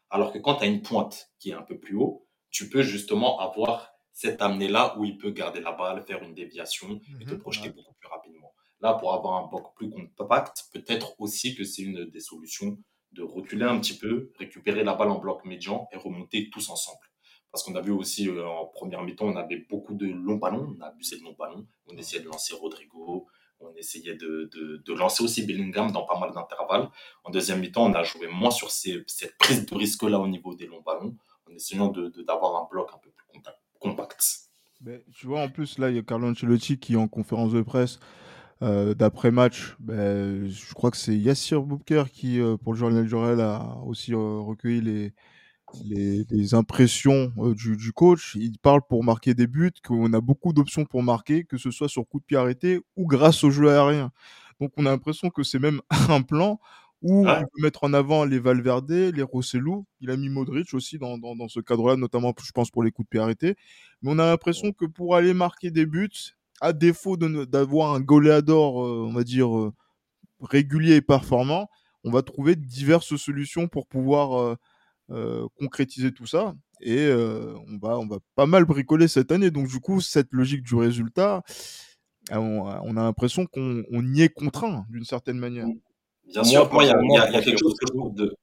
[0.10, 2.84] Alors que quand tu as une pointe qui est un peu plus haut, tu peux
[2.84, 7.34] justement avoir cette amenée-là où il peut garder la balle, faire une déviation et te
[7.34, 8.54] mhm, projeter beaucoup plus rapidement.
[8.80, 12.78] Là, pour avoir un bloc plus compact, peut-être aussi que c'est une des solutions
[13.12, 17.06] de reculer un petit peu, récupérer la balle en bloc médian et remonter tous ensemble.
[17.52, 20.76] Parce qu'on a vu aussi euh, en première mi-temps, on avait beaucoup de longs ballons,
[20.78, 23.28] on a abusé de longs ballons, on essayait de lancer Rodrigo,
[23.60, 26.90] on essayait de, de, lancer aussi Bellingham dans pas mal d'intervalles.
[27.24, 30.68] En deuxième mi-temps, on a joué moins sur cette prise de risque-là au niveau des
[30.68, 31.16] longs ballons,
[31.50, 33.26] en essayant d'avoir un bloc un peu plus
[33.80, 34.46] compact.
[34.82, 37.62] Ben, tu vois, en plus, là, il y a Carlo Ancelotti qui, en conférence de
[37.62, 38.00] presse,
[38.62, 43.42] euh, d'après-match, ben, je crois que c'est Yassir Boubker qui, euh, pour le journal Jorel,
[43.42, 45.14] a aussi euh, recueilli les,
[45.84, 48.36] les, impressions euh, du, coach.
[48.36, 51.90] Il parle pour marquer des buts, qu'on a beaucoup d'options pour marquer, que ce soit
[51.90, 54.12] sur coup de pied arrêté ou grâce au jeu aérien.
[54.60, 56.60] Donc on a l'impression que c'est même un plan
[57.02, 59.86] où il veut mettre en avant les Valverde, les Rossellou.
[60.02, 63.10] Il a mis Modric aussi dans, ce cadre-là, notamment je pense pour les coups de
[63.10, 63.56] pied arrêtés.
[64.02, 68.84] Mais on a l'impression que pour aller marquer des buts, à défaut d'avoir un goléador,
[68.84, 69.74] euh, on va dire, euh,
[70.40, 71.70] régulier et performant,
[72.04, 74.56] on va trouver diverses solutions pour pouvoir euh,
[75.10, 76.56] concrétiser tout ça.
[76.82, 79.52] Et euh, on, va, on va pas mal bricoler cette année.
[79.52, 81.44] Donc, du coup, cette logique du résultat,
[82.32, 85.68] euh, on, a l'impression qu'on y est contraint d'une certaine manière.
[86.28, 88.36] Bien sûr, moi, il y, a quelque chose que je trouve de.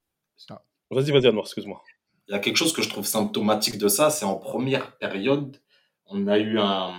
[0.91, 1.83] Vas-y, vas-y, excuse-moi.
[2.29, 5.61] Il y a quelque chose que je trouve symptomatique de ça, c'est en première période,
[6.07, 6.95] on a eu un,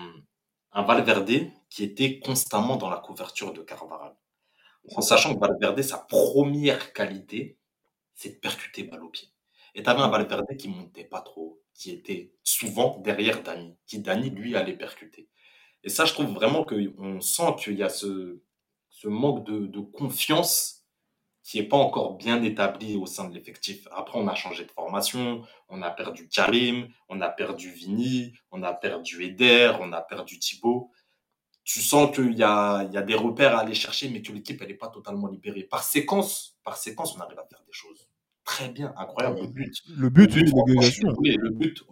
[0.73, 4.15] un Valverde qui était constamment dans la couverture de Carvajal.
[4.95, 7.58] En sachant que Valverde, sa première qualité,
[8.15, 9.33] c'est de percuter balle au pied.
[9.76, 14.00] Et tu avais un Valverde qui montait pas trop, qui était souvent derrière Dani, qui
[14.00, 15.30] Dani, lui, allait percuter.
[15.84, 18.40] Et ça, je trouve vraiment qu'on sent qu'il y a ce,
[18.90, 20.84] ce manque de, de confiance
[21.44, 23.86] qui n'est pas encore bien établi au sein de l'effectif.
[23.92, 28.64] Après, on a changé de formation, on a perdu Karim, on a perdu Vini, on
[28.64, 30.92] a perdu Eder, on a perdu Thibaut.
[31.66, 34.32] Tu sens qu'il y a, il y a des repères à aller chercher, mais que
[34.32, 35.64] l'équipe, elle n'est pas totalement libérée.
[35.64, 38.10] Par séquence, par séquence, on arrive à faire des choses
[38.43, 39.41] très bien, incroyable.
[39.41, 39.82] Le but.
[39.95, 41.84] Le but, le le but.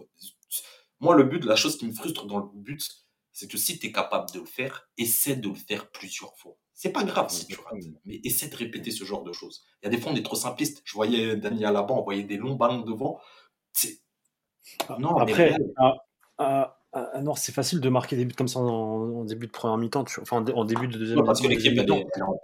[1.00, 2.86] Moi, le but, la chose qui me frustre dans le but,
[3.32, 6.56] c'est que si tu es capable de le faire, essaie de le faire plusieurs fois.
[6.74, 9.64] C'est pas grave si tu rates, mais essaie de répéter ce genre de choses.
[9.82, 10.82] Il y a des fois, on est trop simpliste.
[10.84, 13.20] Je voyais Daniel Alaba envoyer des longs ballons devant.
[14.88, 15.94] Ah, non, après, ah,
[16.38, 19.78] ah, ah, non, c'est facile de marquer des buts comme ça en, début de première
[19.78, 21.78] mi-temps, enfin en début de deuxième parce que l'équipe,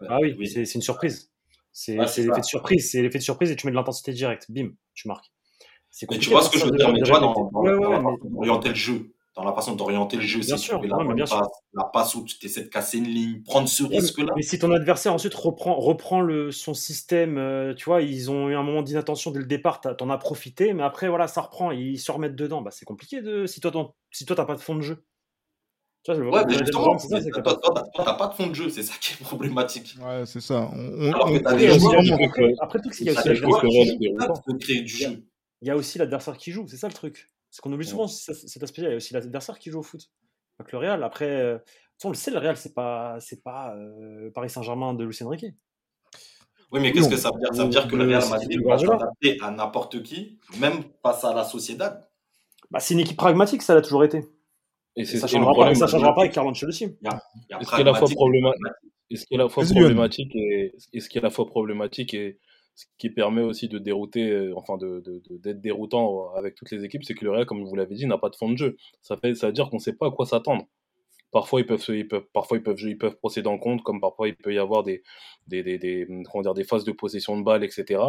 [0.09, 0.49] Ah oui, oui.
[0.49, 1.31] c'est une surprise.
[1.79, 4.71] C'est l'effet de surprise, c'est l'effet de surprise et tu mets de l'intensité directe, bim,
[4.95, 5.31] tu marques.
[6.11, 9.45] Mais tu vois ce que je veux dire, mais tu vois, dans, le jeu, dans
[9.45, 12.69] la façon d'orienter le jeu, c'est sûr, la, passe, la passe où tu essaies de
[12.69, 14.33] casser une ligne, prendre ce risque-là.
[14.35, 18.49] Mais si ton adversaire ensuite reprend, reprend le, son système, euh, tu vois, ils ont
[18.49, 21.71] eu un moment d'inattention dès le départ, t'en as profité, mais après, voilà, ça reprend,
[21.71, 22.61] ils se remettent dedans.
[22.61, 25.05] Bah, c'est compliqué de, si toi, si toi, t'as pas de fond de jeu.
[26.07, 27.21] Ouais, mais justement, toi,
[27.97, 29.97] t'as pas de fond de jeu, c'est ça qui est problématique.
[30.01, 30.71] Ouais, c'est ça.
[32.61, 32.91] Après tout,
[35.61, 37.29] il y a aussi l'adversaire qui joue, c'est ça le truc.
[37.51, 38.89] C'est qu'on oublie souvent cet aspect-là.
[38.89, 40.09] Il y a aussi l'adversaire qui joue au foot.
[40.59, 41.59] Donc le Real, après, euh,
[42.05, 45.55] on le sait, le Real, c'est pas, c'est pas euh, Paris Saint-Germain de Lucien Riquet.
[46.71, 47.55] Oui, mais qu'est-ce que ça veut dire?
[47.55, 51.35] Ça veut dire que le Real Madrid va s'adapter à n'importe qui, même face à
[51.35, 52.09] la Sociedad.
[52.71, 54.25] Bah, c'est une équipe pragmatique, ça l'a toujours été.
[54.99, 56.85] Et, ça ne changera, pas, changera pas avec Carlo Ancelotti.
[56.85, 58.65] Est-ce qu'il est à la fois problématique
[59.11, 62.15] est-ce qui est à la fois problématique et est-ce qui est à la fois problématique
[62.15, 62.39] et
[62.75, 67.03] ce qui permet aussi de dérouter, euh, enfin de, d'être déroutant avec toutes les équipes,
[67.03, 68.77] c'est que le Real, comme vous l'avez dit, n'a pas de fond de jeu.
[69.03, 70.65] Ça, fait, ça veut dire qu'on ne sait pas à quoi s'attendre.
[71.33, 74.29] Parfois ils, peuvent, ils peuvent, parfois, ils peuvent, ils peuvent procéder en compte, comme parfois
[74.29, 75.03] il peut y avoir des,
[75.49, 78.01] des, des, des, comment dire, des phases de possession de balles, etc.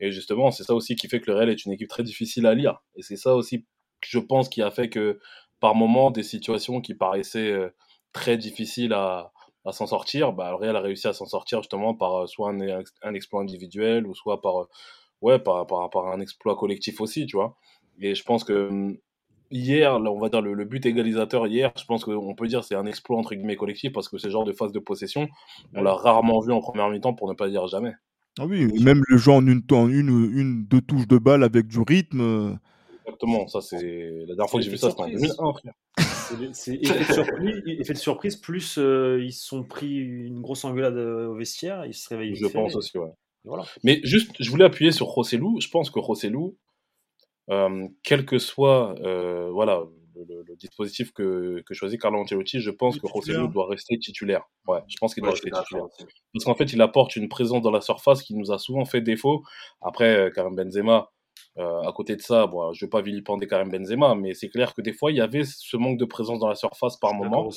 [0.00, 2.46] Et justement, c'est ça aussi qui fait que le Real est une équipe très difficile
[2.46, 2.82] à lire.
[2.96, 3.66] Et c'est ça aussi,
[4.00, 5.18] je pense, qui a fait que
[5.64, 7.70] par moments, des situations qui paraissaient euh,
[8.12, 9.32] très difficiles à,
[9.64, 12.50] à s'en sortir, bah, le Real a réussi à s'en sortir justement par euh, soit
[12.50, 14.68] un, un, exploit individuel ou soit par, euh,
[15.22, 17.56] ouais, par, par, par, un exploit collectif aussi, tu vois.
[17.98, 18.98] Et je pense que hum,
[19.50, 22.84] hier, on va dire le, but égalisateur hier, je pense qu'on peut dire c'est un
[22.84, 25.28] exploit entre guillemets collectif parce que ce genre de phase de possession,
[25.74, 27.94] on l'a rarement vu en première mi-temps pour ne pas dire jamais.
[28.38, 31.68] Ah oui, même le jeu en une, en une, une, deux touches de balle avec
[31.68, 32.58] du rythme.
[33.04, 33.10] Euh.
[33.10, 35.74] Exactement, ça c'est la dernière fois que j'ai vu ça, c'était en 2001, frère.
[36.52, 40.64] C'est effet, de surprise, effet de surprise, plus euh, ils se sont pris une grosse
[40.64, 42.34] engueulade euh, au vestiaire, ils se réveillent.
[42.34, 43.10] Je pense aussi, ouais.
[43.44, 43.64] Voilà.
[43.82, 45.60] Mais juste, je voulais appuyer sur Rossellou.
[45.60, 46.56] Je pense que Rossellou,
[47.50, 48.94] euh, quel que soit
[49.52, 49.82] voilà,
[50.16, 54.44] le, dispositif que, que, choisit Carlo Ancelotti, je pense que Rossellou doit rester titulaire.
[54.66, 55.88] Ouais, je pense qu'il doit rester titulaire.
[56.32, 59.02] Parce qu'en fait, il apporte une présence dans la surface qui nous a souvent fait
[59.02, 59.42] défaut.
[59.82, 61.10] Après, Karim Benzema,
[61.56, 64.48] euh, à côté de ça, bon, je ne vais pas vilipender Karim Benzema, mais c'est
[64.48, 67.14] clair que des fois, il y avait ce manque de présence dans la surface par
[67.14, 67.48] moment.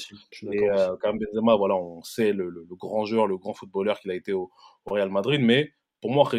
[0.52, 4.12] Et euh, Karim Benzema, voilà, on sait le, le, grand joueur, le grand footballeur qu'il
[4.12, 4.52] a été au,
[4.86, 6.30] Real Madrid, mais pour moi,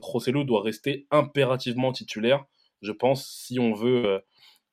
[0.00, 2.44] Rosselló doit rester impérativement titulaire,
[2.82, 4.18] je pense, si on veut, euh,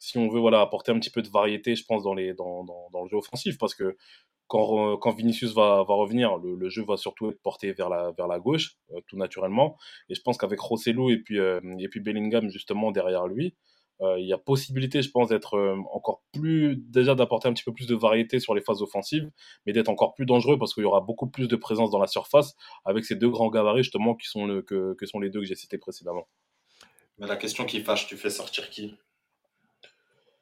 [0.06, 2.64] si on veut voilà, apporter un petit peu de variété, je pense, dans, les, dans,
[2.64, 3.98] dans, le jeu offensif, parce que
[4.46, 8.12] quand, quand Vinicius va, va revenir, le, le, jeu va surtout être porté vers la,
[8.12, 9.78] vers la gauche, euh, tout naturellement.
[10.10, 13.56] Et je pense qu'avec Rosselló et puis, euh, et puis Bellingham, justement, derrière lui,
[14.02, 15.58] euh, il y a possibilité, je pense, d'être
[15.92, 19.32] encore plus, déjà d'apporter un petit peu plus de variété sur les phases offensives,
[19.66, 22.08] mais d'être encore plus dangereux parce qu'il y aura beaucoup plus de présence dans la
[22.08, 25.40] surface avec ces deux grands gabarits, justement, qui sont, le, que, que sont les deux
[25.40, 26.28] que j'ai cités précédemment.
[27.18, 28.96] Mais la question qui fâche, tu fais sortir qui?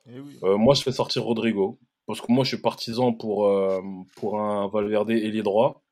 [0.10, 0.40] Eh oui.
[0.42, 1.80] Moi, je fais sortir Rodrigo.
[2.06, 3.82] Parce que moi, je suis partisan pour, euh,
[4.18, 5.84] pour un Valverde ailier droit.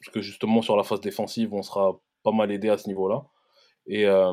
[0.00, 3.26] Parce que justement, sur la phase défensive, on sera pas mal aidé à ce niveau-là.
[3.86, 4.32] Et, euh,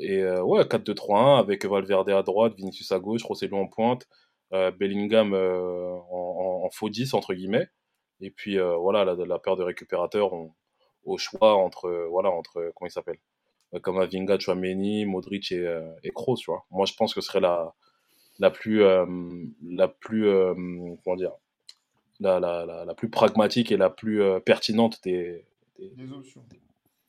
[0.00, 4.06] et euh, ouais, 4-2-3-1 avec Valverde à droite, Vinicius à gauche, Rosselló en pointe,
[4.50, 7.68] Bellingham en, faux 10, entre guillemets.
[8.20, 10.32] Et puis voilà, la, paire de récupérateurs
[11.04, 13.18] au choix entre, voilà, entre comment il s'appelle?
[13.82, 16.64] Comme Avinga, Chouameni, Modric et, et Kroos, tu vois.
[16.70, 17.74] Moi, je pense que ce serait la,
[18.38, 19.06] la plus, euh,
[19.62, 20.54] la plus, euh,
[21.04, 21.32] comment dire,
[22.20, 25.44] la, la, la, plus pragmatique et la plus euh, pertinente des,
[25.78, 26.44] des, options.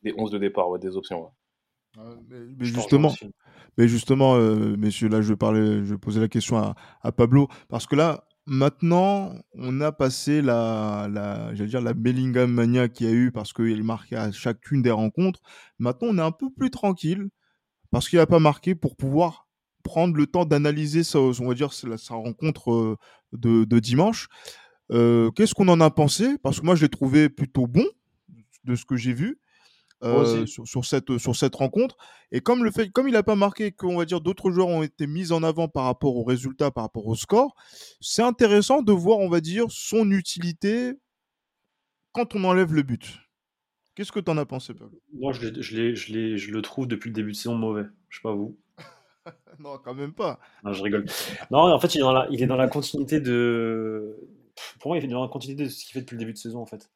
[0.01, 1.29] Des 11 de départ, ouais, des options.
[2.29, 3.13] mais, justement,
[3.77, 4.37] mais justement,
[4.77, 7.95] messieurs, là, je vais parler, je vais poser la question à, à Pablo parce que
[7.95, 13.13] là, maintenant, on a passé la, la j'allais dire la Bellingham mania qu'il y a
[13.13, 15.41] eu parce qu'il marquait à chacune des rencontres.
[15.79, 17.29] Maintenant, on est un peu plus tranquille
[17.91, 19.42] parce qu'il n'a pas marqué pour pouvoir
[19.93, 22.97] prendre le temps d'analyser sa, on va dire, sa rencontre euh,
[23.31, 24.27] de, de dimanche.
[24.91, 26.39] Euh, qu'est-ce qu'on en a pensé?
[26.41, 27.85] Parce que moi, je l'ai trouvé plutôt bon
[28.63, 29.39] de ce que j'ai vu.
[30.03, 31.95] Euh, sur, sur, cette, sur cette rencontre.
[32.31, 34.83] Et comme, le fait, comme il n'a pas marqué qu'on va dire d'autres joueurs ont
[34.83, 37.55] été mis en avant par rapport au résultat, par rapport au score,
[38.01, 40.93] c'est intéressant de voir, on va dire, son utilité
[42.11, 43.19] quand on enlève le but.
[43.95, 44.99] Qu'est-ce que tu en as pensé, Pablo?
[45.13, 47.85] Moi, je, je, je, je, le trouve depuis le début de saison mauvais.
[48.09, 48.57] Je sais pas vous.
[49.59, 50.39] non, quand même pas.
[50.63, 51.05] Non, je rigole.
[51.51, 54.17] Non, en fait, il est dans la, continuité de.
[54.79, 56.37] Pour moi, il est dans la continuité de ce qu'il fait depuis le début de
[56.37, 56.89] saison, en fait.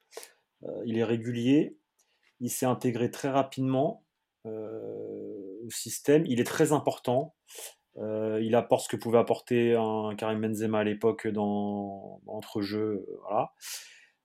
[0.64, 1.78] Euh, il est régulier,
[2.40, 4.04] il s'est intégré très rapidement
[4.46, 7.36] euh, au système, il est très important.
[7.98, 13.08] Euh, il apporte ce que pouvait apporter un Karim Benzema à l'époque dans entre jeux,
[13.24, 13.54] voilà.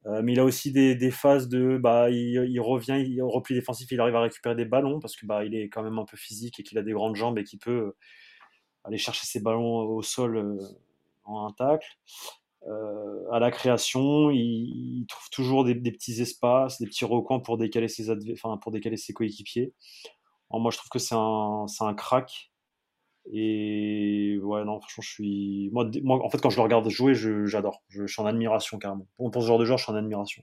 [0.07, 4.01] Euh, mais il a aussi des, phases de, bah, il, revient, il repli défensif, il
[4.01, 6.59] arrive à récupérer des ballons parce que bah, il est quand même un peu physique
[6.59, 7.97] et qu'il a des grandes jambes et qu'il peut euh,
[8.85, 10.59] aller chercher ses ballons au sol euh,
[11.25, 11.89] en un tacle.
[13.33, 18.07] À la création, il, trouve toujours des, petits espaces, des petits recoins pour décaler ses,
[18.61, 19.73] pour décaler ses coéquipiers.
[20.53, 22.52] Moi, je trouve que c'est un, c'est un crack.
[23.31, 25.71] Et ouais, non, franchement, je suis.
[25.73, 27.83] Moi, moi en fait, quand je le regarde jouer, j'adore.
[27.89, 29.07] Je, je, suis en admiration carrément.
[29.17, 30.43] Pour, ce genre de joueur, je suis en admiration.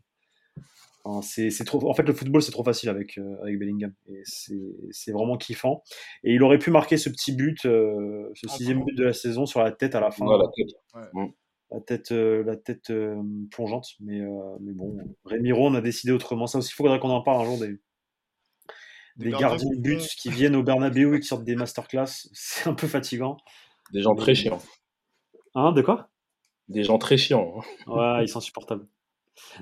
[1.03, 1.89] Enfin, c'est trop...
[1.89, 3.93] En fait, le football, c'est trop facile avec, euh, avec Bellingham.
[4.07, 5.83] Et c'est vraiment kiffant.
[6.23, 9.13] Et il aurait pu marquer ce petit but, euh, ce ah, sixième but de la
[9.13, 10.25] saison sur la tête à la fin.
[10.25, 11.13] Ouais, la tête.
[11.15, 11.33] Ouais.
[11.71, 12.93] la tête, la tête
[13.51, 13.87] plongeante.
[13.99, 14.21] Mais,
[14.61, 16.47] mais bon, Rémiro, on a décidé autrement.
[16.47, 17.79] Ça aussi, il faudrait qu'on en parle un jour des,
[19.19, 22.05] des, gardiens de but qui viennent au Bernabeu et qui sortent des masterclass.
[22.33, 23.37] C'est un peu fatigant.
[23.93, 24.61] Des gens très chiants.
[25.55, 26.09] Hein, de quoi?
[26.67, 27.61] Des gens très chiants.
[27.87, 27.91] Hein.
[27.91, 28.87] Ouais, ils sont insupportables.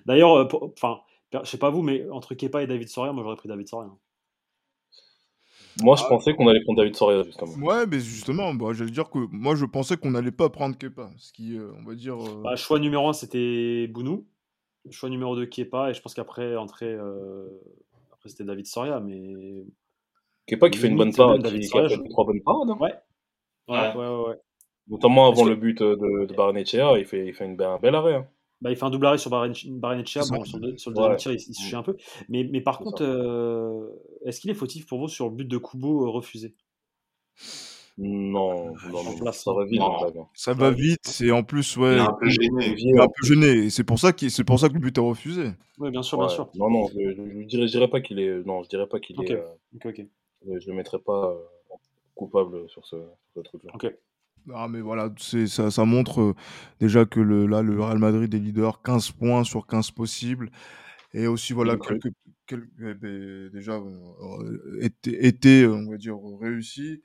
[0.05, 0.99] D'ailleurs, enfin,
[1.31, 3.89] je sais pas vous, mais entre Kepa et David Soria, moi j'aurais pris David Soria.
[3.89, 3.97] Hein.
[5.83, 6.09] Moi, je ah.
[6.09, 7.53] pensais qu'on allait prendre David Soria, justement.
[7.65, 11.11] Ouais, mais justement, bah, j'allais dire que moi, je pensais qu'on n'allait pas prendre Kepa.
[11.17, 12.15] Ce qui, euh, on va dire.
[12.15, 14.25] Euh, bah, choix numéro 1, c'était Bounou.
[14.89, 15.91] Choix numéro 2, Kepa.
[15.91, 17.47] Et je pense qu'après, entrée, euh,
[18.27, 18.99] après, c'était David Soria.
[18.99, 19.65] Mais.
[20.45, 22.69] Kepa qui fait une bonne part, David qui, Soria, fait trois bonnes parades.
[22.79, 22.93] Ouais.
[23.67, 24.35] Ouais, ouais, ouais.
[24.87, 28.15] Notamment avant le but de, de Barnechea, il fait, il fait une, un bel arrêt.
[28.15, 28.27] Hein.
[28.61, 30.21] Bah, il fait un double arrêt sur Barrenetchea.
[30.29, 31.95] Bon, sur le, sur le deuxième tir, il, se chie un peu.
[32.29, 33.89] Mais, mais par contre, euh,
[34.25, 36.55] est-ce qu'il est fautif pour vous sur le but de Kubo euh, refusé?
[37.97, 39.81] Non, non, ça va vite.
[40.35, 42.75] Ça va vite, et en plus, ouais, il est un peu gêné.
[42.77, 45.01] Il est un peu gêné, c'est pour ça c'est pour ça que le but est
[45.01, 45.51] refusé.
[45.79, 46.49] Oui, bien sûr, bien sûr.
[46.55, 49.19] Non, non, je, je, dirais, je dirais pas qu'il est, non, je dirais pas qu'il
[49.23, 49.31] est.
[49.31, 49.43] Euh,
[49.83, 50.05] ok,
[50.45, 51.33] Je, le mettrais pas
[52.13, 52.97] coupable sur ce,
[53.33, 53.71] ce truc-là.
[53.73, 53.91] Ok.
[54.53, 56.35] Ah, mais voilà, ça, ça montre euh,
[56.79, 60.51] déjà que le, là, le Real Madrid est leader, 15 points sur 15 possibles.
[61.13, 62.09] Et aussi, voilà, quelques,
[62.45, 67.01] quelques eh ben, déjà, euh, été, été, on va dire, réussi.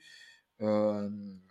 [0.62, 1.08] Euh,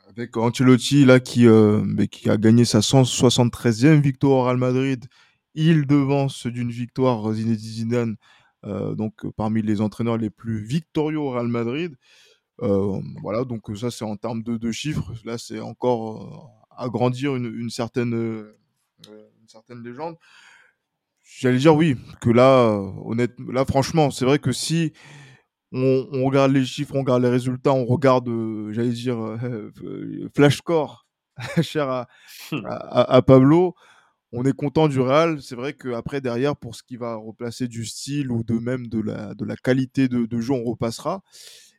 [0.09, 5.05] avec Ancelotti, là, qui, mais qui a gagné sa 173e victoire au Real Madrid.
[5.53, 8.15] Il devance d'une victoire Zinedine Zidane,
[8.63, 11.95] donc parmi les entraîneurs les plus victorieux au Real Madrid.
[12.61, 15.13] Euh, voilà, donc ça c'est en termes de, chiffres.
[15.25, 18.57] Là, c'est encore euh, agrandir une, certaine, euh,
[19.07, 20.15] une certaine légende.
[21.23, 22.67] J'allais dire oui, que là,
[23.03, 24.93] honnêtement, là franchement, c'est vrai que si
[25.71, 28.27] on, regarde les chiffres, on regarde les résultats, on regarde,
[28.71, 29.37] j'allais dire,
[30.35, 31.05] flash score,
[31.61, 32.05] cher
[32.51, 32.65] hmm.
[32.65, 33.75] à, à, Pablo,
[34.31, 35.41] on est content du Real.
[35.41, 38.99] C'est vrai qu'après, derrière, pour ce qui va replacer du style ou de même de
[38.99, 41.21] la, de la qualité de, de jeu, on repassera.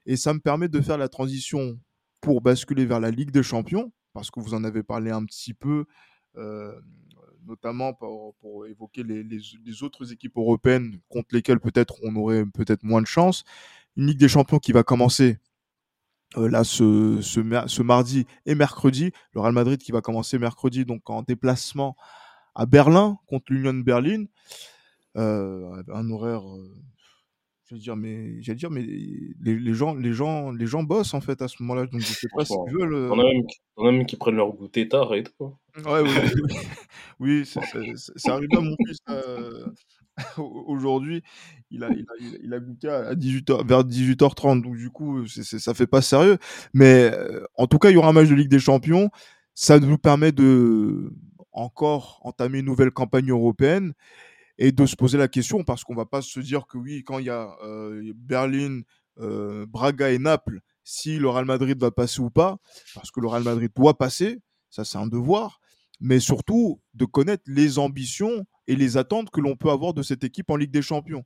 [0.06, 1.78] Et ça me permet de faire la transition
[2.20, 5.54] pour basculer vers la Ligue des Champions, parce que vous en avez parlé un petit
[5.54, 5.84] peu,
[6.36, 6.72] euh,
[7.46, 13.06] notamment pour, évoquer les, autres équipes européennes contre lesquelles peut-être on aurait peut-être moins de
[13.06, 13.44] chance.
[13.96, 15.38] Une Ligue des Champions qui va commencer
[16.36, 19.12] euh, là ce, ce, mardi et mercredi.
[19.32, 21.96] Le Real Madrid qui va commencer mercredi, donc en déplacement
[22.54, 24.24] à Berlin contre l'Union de Berlin.
[25.16, 26.42] Euh, un horaire
[27.76, 31.20] je dire, mais j'allais dire, mais les, les, gens, les gens, les gens bossent en
[31.20, 31.86] fait à ce moment-là.
[31.86, 33.10] Donc je sais pas si tu veulent.
[33.10, 33.42] On a même,
[33.76, 35.54] on a même qui prennent leur goûter tard et tout.
[35.76, 36.10] Ouais, oui,
[37.18, 37.46] oui,
[38.16, 39.64] ça, arrive à mon fils euh,
[40.36, 41.22] aujourd'hui.
[41.70, 45.58] Il a, il, a, il a goûté à 18h, vers 18h30, donc du coup, c'est,
[45.58, 46.36] ça fait pas sérieux.
[46.74, 49.08] Mais euh, en tout cas, il y aura un match de Ligue des Champions.
[49.54, 51.12] Ça nous permet de
[51.52, 53.92] encore entamer une nouvelle campagne européenne
[54.58, 57.18] et de se poser la question parce qu'on va pas se dire que oui, quand
[57.18, 58.82] il y a euh, Berlin,
[59.16, 62.58] Braga et Naples, si le Real Madrid va passer ou pas,
[62.94, 64.38] parce que le Real Madrid doit passer,
[64.70, 65.60] ça c'est un devoir,
[66.02, 70.24] mais surtout de connaître les ambitions et les attentes que l'on peut avoir de cette
[70.24, 71.24] équipe en Ligue des Champions.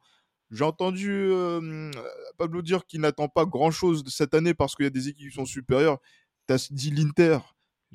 [0.51, 1.91] J'ai entendu euh,
[2.37, 5.35] Pablo dire qu'il n'attend pas grand-chose cette année parce qu'il y a des équipes qui
[5.35, 5.99] sont supérieures.
[6.47, 7.39] Tu as dit l'Inter.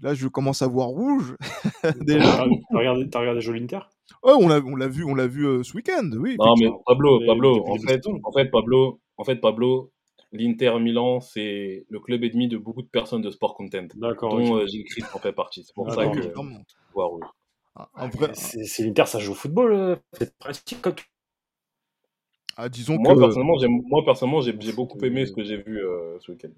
[0.02, 1.36] Là, je commence à voir rouge.
[2.02, 2.46] Déjà.
[2.72, 3.80] T'as regardé, as regardé Joli Inter
[4.24, 6.36] Ouais, on l'a, on l'a vu, on l'a vu euh, ce week-end, oui.
[6.40, 9.92] Non, mais Pablo, Pablo, en fait, en fait, Pablo, en fait, Pablo,
[10.32, 13.88] l'Inter Milan, c'est le club ennemi de beaucoup de personnes de sport content.
[13.96, 14.38] D'accord.
[14.38, 14.76] Dont okay.
[14.98, 15.64] euh, en fait partie.
[15.64, 16.34] C'est pour ah, ça que.
[16.96, 17.28] Wow, oui.
[17.76, 19.74] Ah, en vrai, c'est, l'Inter, ça joue au football.
[19.74, 20.96] Euh, c'est pratique comme.
[22.58, 23.20] Ah, disons moi, que...
[23.20, 23.56] personnellement,
[23.88, 26.50] moi, personnellement, j'ai, beaucoup aimé ce que j'ai vu euh, ce week-end.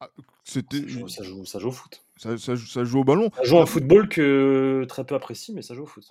[0.00, 0.08] Ah,
[0.42, 0.80] c'était...
[0.80, 0.88] Ça
[1.22, 2.02] joue, ça, joue, au foot.
[2.16, 3.30] Ça, ça, ça, joue au ballon.
[3.36, 6.04] Ça joue un football que très peu apprécie, mais ça joue au foot.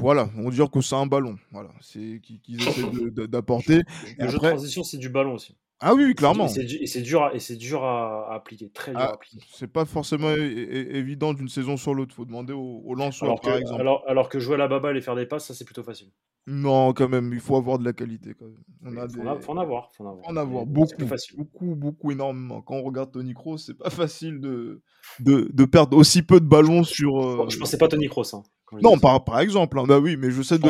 [0.00, 1.36] Voilà, on dire que c'est un ballon.
[1.52, 3.82] Voilà, c'est qu'ils essaient d'apporter.
[4.18, 5.56] Le jeu de transition, c'est du ballon aussi.
[5.84, 6.46] Ah oui, clairement.
[6.46, 9.44] Et c'est dur, à, et c'est dur à, appliquer, très dur à ah, appliquer.
[9.52, 12.14] C'est pas forcément évident d'une saison sur l'autre.
[12.14, 13.80] Faut demander au, au lanceur, par exemple.
[13.80, 16.08] Alors, alors, que jouer à la baballe et faire des passes, ça c'est plutôt facile.
[16.46, 18.34] Non, quand même, il faut avoir de la qualité.
[18.38, 18.62] Quand même.
[18.84, 19.92] On a faut, faut, en avoir.
[19.92, 20.66] Faut en avoir, en avoir.
[20.66, 21.04] beaucoup,
[21.36, 22.62] beaucoup, beaucoup, énormément.
[22.62, 24.82] Quand on regarde Tony Kroos, c'est pas facile de,
[25.18, 27.18] de, de, perdre aussi peu de ballons sur.
[27.18, 27.48] Euh...
[27.48, 28.34] Je pensais pas Tony Kroos.
[28.34, 28.44] Hein.
[28.80, 29.78] Non, par, par exemple.
[29.78, 29.84] Hein.
[29.86, 30.64] Bah oui, mais je sais de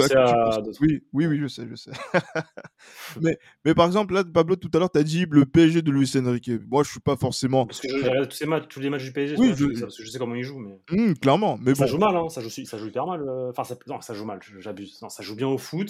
[0.81, 1.91] Oui, oui, oui, je sais, je sais.
[3.21, 5.91] mais, mais par exemple, là, Pablo, tout à l'heure, tu as dit le PSG de
[5.91, 6.51] Luis Enrique.
[6.69, 7.67] Moi, je suis pas forcément.
[7.67, 9.81] Parce que je regarde tous, matchs, tous les matchs du PSG, oui, je...
[9.81, 10.59] parce que je sais comment ils jouent.
[10.59, 10.81] Mais...
[10.91, 11.59] Mmh, clairement.
[11.61, 12.29] Mais ça joue mal, hein.
[12.29, 13.23] ça, joue, ça joue hyper mal.
[13.23, 13.77] Euh, enfin, ça...
[13.87, 15.01] non, ça joue mal, j'abuse.
[15.03, 15.89] Non, ça joue bien au foot,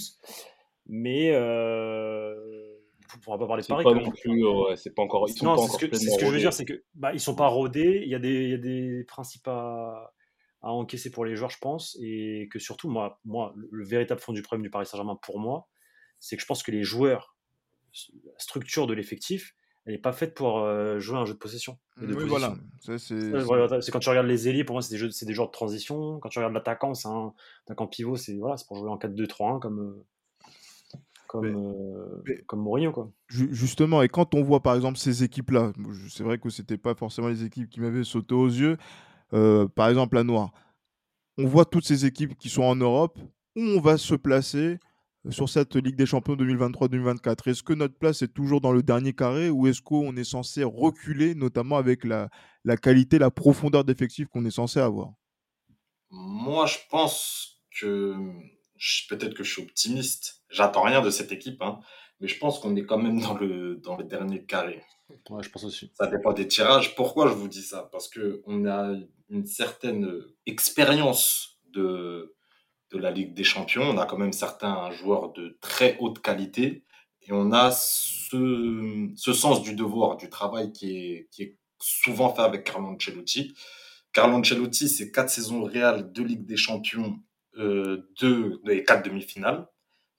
[0.87, 1.33] mais.
[1.35, 2.35] Euh
[3.27, 3.85] on va pas parler de Paris.
[3.85, 5.29] Pas non plus, ouais, c'est pas encore.
[5.29, 7.13] Ils sont non, pas encore ce que, ce que je veux dire, c'est que bah,
[7.13, 8.03] ils sont pas rodés.
[8.05, 10.13] Il y a des, il y a des principes à
[10.63, 14.33] à encaisser pour les joueurs, je pense, et que surtout, moi, moi le, véritable fond
[14.33, 15.69] du problème du Paris Saint-Germain pour moi,
[16.21, 17.37] c'est que je pense que les joueurs,
[18.25, 21.79] la structure de l'effectif, elle n'est pas faite pour euh, jouer un jeu de possession.
[22.01, 22.55] oui, voilà.
[22.81, 26.21] C'est quand tu regardes les ailiers, pour moi, c'est des, jeux, des joueurs de transition.
[26.21, 27.35] Quand tu regardes l'attaquant, c'est un
[27.67, 32.93] attaquant pivot, c'est voilà, pour jouer en 4-2-3-1 comme, euh, comme, euh, comme Mourinho.
[32.93, 33.11] Quoi.
[33.29, 35.73] Justement, et quand on voit par exemple ces équipes-là,
[36.09, 38.77] c'est vrai que c'était pas forcément les équipes qui m'avaient sauté aux yeux,
[39.75, 40.53] par exemple la Noire,
[41.39, 43.19] on voit toutes ces équipes qui sont en Europe,
[43.57, 44.79] où on va se placer
[45.31, 49.13] sur cette Ligue des Champions 2023-2024 Est-ce que notre place est toujours dans le dernier
[49.13, 52.29] carré ou est-ce qu'on est censé reculer, notamment avec la,
[52.81, 55.13] qualité, la profondeur d'effectifs qu'on est censé avoir?
[56.11, 58.17] Moi, je pense que
[59.09, 60.43] peut-être que je suis optimiste.
[60.51, 61.81] J'attends rien de cette équipe, hein,
[62.23, 64.81] mais je pense qu'on est quand même dans le, dans le dernier carré.
[65.29, 65.91] Ouais, je pense aussi.
[65.95, 66.95] Ça dépend des tirages.
[66.95, 67.89] Pourquoi je vous dis ça?
[67.91, 68.95] Parce qu'on a
[69.29, 72.35] une certaine expérience de,
[72.93, 73.83] de la Ligue des Champions.
[73.83, 76.85] On a quand même certains joueurs de très haute qualité
[77.23, 82.33] et on a ce, ce sens du devoir, du travail qui est, qui est souvent
[82.33, 83.55] fait avec Carlo Ancelotti.
[84.13, 87.19] Carlo Ancelotti, c'est quatre saisons réelles de Ligue des Champions,
[87.59, 89.67] euh, deux et quatre demi-finales.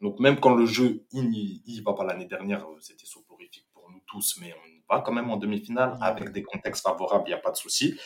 [0.04, 4.38] Donc même quand le jeu il, va pas l'année dernière, c'était soporifique pour nous tous,
[4.42, 7.52] mais on va quand même en demi-finale avec des contextes favorables, il n'y a pas
[7.52, 7.98] de souci.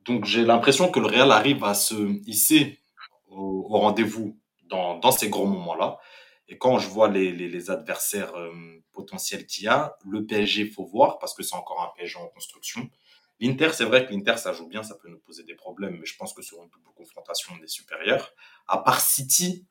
[0.00, 1.94] Donc j'ai l'impression que le Real arrive à se
[2.28, 2.80] hisser
[3.28, 5.98] au, rendez-vous dans, dans, ces gros moments-là.
[6.48, 8.52] Et quand je vois les, les, les adversaires euh,
[8.92, 12.26] potentiels qu'il y a, le PSG, faut voir parce que c'est encore un PSG en
[12.26, 12.90] construction.
[13.38, 16.06] L'Inter, c'est vrai que l'Inter, ça joue bien, ça peut nous poser des problèmes, mais
[16.06, 18.32] je pense que sur une double confrontation, on est supérieur.
[18.66, 19.66] À part City,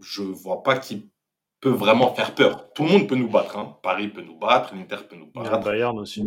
[0.00, 1.10] je vois pas qui
[1.60, 2.72] peut vraiment faire peur.
[2.72, 3.56] Tout le monde peut nous battre.
[3.56, 3.78] Hein.
[3.82, 5.52] Paris peut nous battre, l'Inter peut nous battre.
[5.52, 6.24] Le Bayern aussi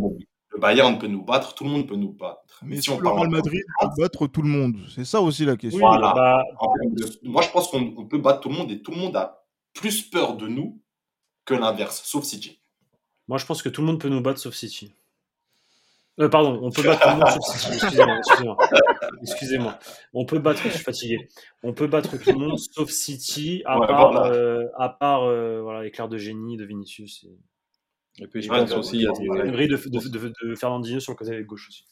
[0.55, 2.61] le Bayern peut nous battre, tout le monde peut nous battre.
[2.63, 5.57] Mais si on parle Real Madrid peut battre tout le monde C'est ça aussi la
[5.57, 5.81] question.
[5.81, 6.43] Bah,
[7.23, 9.43] moi, je pense qu'on peut battre tout le monde et tout le monde a
[9.73, 10.81] plus peur de nous
[11.43, 12.61] que l'inverse, sauf City.
[13.27, 14.93] Moi, je pense que tout le monde peut nous battre sauf City.
[16.19, 17.75] Euh, pardon, on peut battre tout le monde sauf City.
[17.75, 18.57] Excusez-moi.
[19.21, 19.79] Excusez-moi.
[20.13, 21.27] On peut battre, je suis fatigué.
[21.61, 25.85] On peut battre tout le monde sauf City, à part, euh, à part euh, voilà,
[25.85, 27.25] éclair de génie de Vinicius.
[27.25, 27.37] Et...
[28.19, 29.67] Et puis je pense aussi il y a des...
[29.67, 31.83] de, de, de, Fernandinho sur le côté gauche aussi.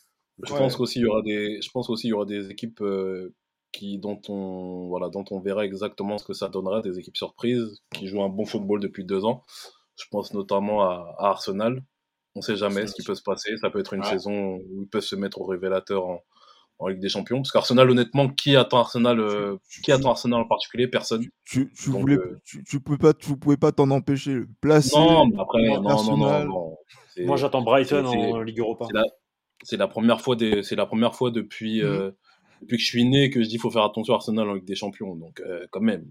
[0.41, 2.81] Je pense qu'aussi il y aura des, je pense aussi il y aura des équipes
[2.81, 3.35] euh,
[3.71, 7.81] qui dont on voilà dont on verra exactement ce que ça donnera, des équipes surprises
[7.93, 9.43] qui jouent un bon football depuis deux ans.
[9.97, 11.83] Je pense notamment à, Arsenal.
[12.35, 13.55] On ne sait jamais ce qui peut se passer.
[13.57, 16.23] Ça peut être une saison où ils peuvent se mettre au révélateur en,
[16.79, 17.37] en Ligue des Champions.
[17.37, 20.87] Parce qu'Arsenal, honnêtement, qui attend Arsenal, euh, qui attend Arsenal en particulier?
[20.87, 21.25] Personne.
[21.45, 24.41] Tu, tu, voulais, euh, tu, tu, pouvais pas, tu pouvais pas t'en empêcher.
[24.61, 24.97] Placer.
[24.97, 26.77] Non, mais après, non, non, non, non,
[27.19, 28.87] Moi, j'attends Brighton en Ligue Europa.
[29.65, 31.85] C'est la, première fois, c'est la première fois depuis, mmh.
[31.85, 32.11] euh,
[32.61, 34.65] depuis que je suis né que je dis faut faire attention à Arsenal en Ligue
[34.65, 35.15] des Champions.
[35.15, 36.05] Donc, quand même,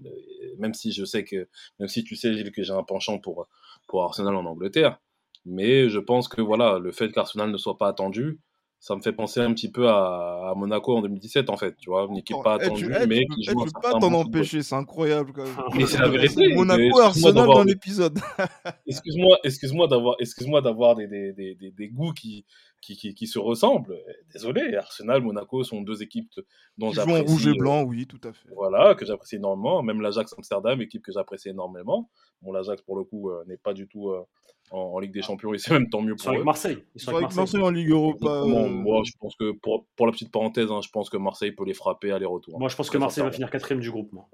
[0.59, 1.49] même si je sais que,
[1.79, 3.49] même si tu sais, Gilles, que j'ai un penchant pour,
[3.89, 5.01] pour Arsenal en Angleterre,
[5.45, 8.41] mais je pense que voilà, le fait qu'Arsenal ne soit pas attendu,
[8.83, 12.05] ça me fait penser un petit peu à, Monaco en 2017 en fait, tu vois,
[12.11, 15.45] une équipe pas attendue mais qui joue tu peux pas t'en empêcher, c'est incroyable quand
[15.45, 15.55] même.
[15.77, 16.53] Mais c'est la vérité.
[16.53, 18.19] Monaco Arsenal dans l'épisode.
[18.89, 22.45] excuse-moi, excuse-moi d'avoir excuse-moi d'avoir des, des, des, des, goûts qui,
[22.81, 23.97] qui, qui, qui, se ressemblent.
[24.33, 26.33] Désolé, Arsenal, Monaco sont deux équipes
[26.77, 27.23] dont j'apprécie.
[27.23, 28.49] rouge et blanc, oui, tout à fait.
[28.53, 32.11] Voilà, que j'apprécie énormément, même l'Ajax Amsterdam, équipe que j'apprécie énormément.
[32.43, 34.25] Bon, l'Ajax pour le coup euh, n'est pas du tout euh,
[34.73, 35.23] en, Ligue des.
[35.23, 36.79] Champions et c'est même tant mieux pour avec Marseille.
[36.95, 37.63] Ils sont, avec Marseille.
[37.63, 38.27] en Ligue Europa.
[38.27, 38.69] Euh.
[38.69, 41.65] Moi, je pense que pour, pour la petite parenthèse, hein, je pense que Marseille peut
[41.65, 42.59] les frapper aller-retour.
[42.59, 44.13] Moi, je pense que Marseille va finir quatrième du groupe.
[44.13, 44.29] Moi.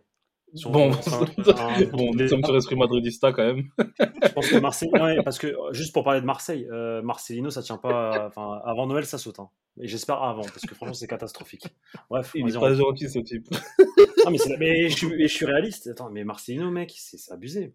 [0.64, 0.90] bon,
[1.92, 3.68] bon, nous sommes sur Esprit Madridista quand même.
[3.78, 7.62] je pense que Marseille, ouais, parce que juste pour parler de Marseille, euh, Marcelino, ça
[7.62, 8.28] tient pas.
[8.28, 9.40] Enfin, avant Noël, ça saute.
[9.40, 9.50] Hein.
[9.80, 11.66] Et j'espère avant, parce que franchement, c'est catastrophique.
[12.10, 13.46] Bref, il est pas gentil ce type.
[14.24, 15.86] non, mais, mais, je suis, je suis réaliste.
[15.88, 17.74] Attends, mais Marcelino, mec, c'est abusé.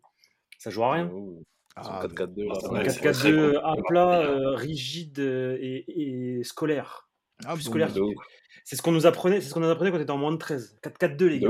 [0.57, 1.11] Ça joue à rien.
[1.75, 2.47] Ah, 4-4-2.
[2.85, 7.09] 4-4-2 à plat, euh, rigide euh, et, et scolaire.
[7.45, 7.91] Ah, scolaire.
[8.63, 10.31] C'est ce qu'on nous apprenait, c'est ce qu'on nous apprenait quand on était en moins
[10.31, 10.79] de 13.
[10.83, 11.49] 4-4-2 les gars.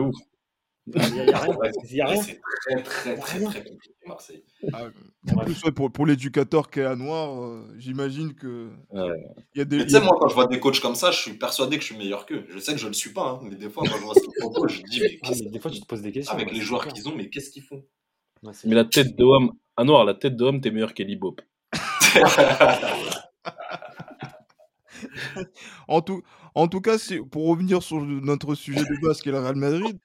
[0.85, 1.57] Il n'y a, rien.
[1.89, 2.21] Il y a rien.
[2.21, 4.43] C'est très très très très compliqué Marseille.
[4.73, 4.89] Ah,
[5.31, 8.69] en plus, ouais, pour, pour l'éducateur qui est à Noir, euh, j'imagine que.
[8.89, 9.23] Ouais.
[9.55, 9.85] Il y a des.
[9.85, 11.87] Tu sais, moi, quand je vois des coachs comme ça, je suis persuadé que je
[11.87, 12.45] suis meilleur qu'eux.
[12.49, 14.19] Je sais que je le suis pas, hein, mais des fois, quand je vois ce
[14.19, 16.33] qu'ils font, je dis mais, ah, mais des fois, tu te poses des questions.
[16.33, 17.85] Avec les joueurs qu'ils ont, mais qu'est-ce qu'ils font?
[18.65, 21.41] Mais la tête de homme ah noir, la tête d'homme, t'es meilleur qu'Eli Bob.
[25.87, 26.21] En tout,
[26.55, 26.97] en tout cas,
[27.31, 29.97] pour revenir sur notre sujet de base qui est le Real Madrid,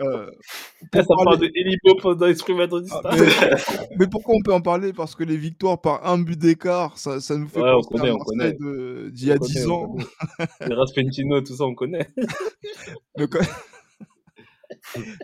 [0.00, 0.30] euh,
[0.94, 1.48] Ça pour parle parler.
[1.48, 3.10] de Elibo pendant l'esprit Ah, madridista.
[3.12, 4.92] mais, mais pourquoi on peut en parler?
[4.92, 7.98] Parce que les victoires par un but d'écart, ça, ça nous fait Ouais, penser à
[7.98, 8.52] connaît, on Marseille connaît.
[8.52, 9.96] de- d'il y a On connaît, 10 on ans.
[10.66, 12.08] Les Raspentino, tout ça, on connaît.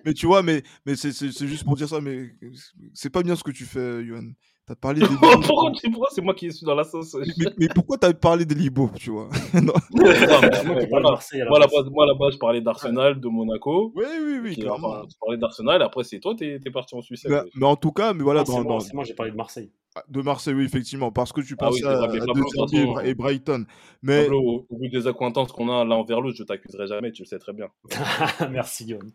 [0.05, 2.31] mais tu vois, mais, mais c'est juste pour dire ça, mais
[2.93, 4.33] c'est pas bien ce que tu fais, Yohan.
[4.67, 5.79] T'as parlé des pourquoi, libos.
[5.79, 7.15] tu- pourquoi c'est moi qui suis dans la sauce?
[7.39, 9.29] Mais, mais pourquoi t'as parlé des libos, tu vois?
[9.55, 9.75] Non.
[9.93, 11.01] Non, mais moi.
[11.03, 12.17] Marseille à la Moi, base.
[12.19, 13.93] base, je parlais d'Arsenal, de Monaco.
[13.95, 14.89] Oui, oui, oui, clairement.
[14.89, 17.27] enfin, tu parlais d'Arsenal, après, c'est toi, t'es es parti en Suisse.
[17.29, 19.71] Mais, mais en tout cas, mais voilà, dans, moi, dans- moi, j'ai parlé de Marseille.
[20.09, 23.01] de Marseille, oui, effectivement, parce que tu Ah oui, pensais c'est vrai, à, à Pablo,
[23.05, 23.67] et, Brighton.
[24.03, 27.23] Mais Pablo, au, vu des accointances qu'on a l'un envers l'autre, je t'accuserai jamais, tu
[27.23, 27.69] le sais très bien.
[28.51, 29.11] Merci, Guillaume.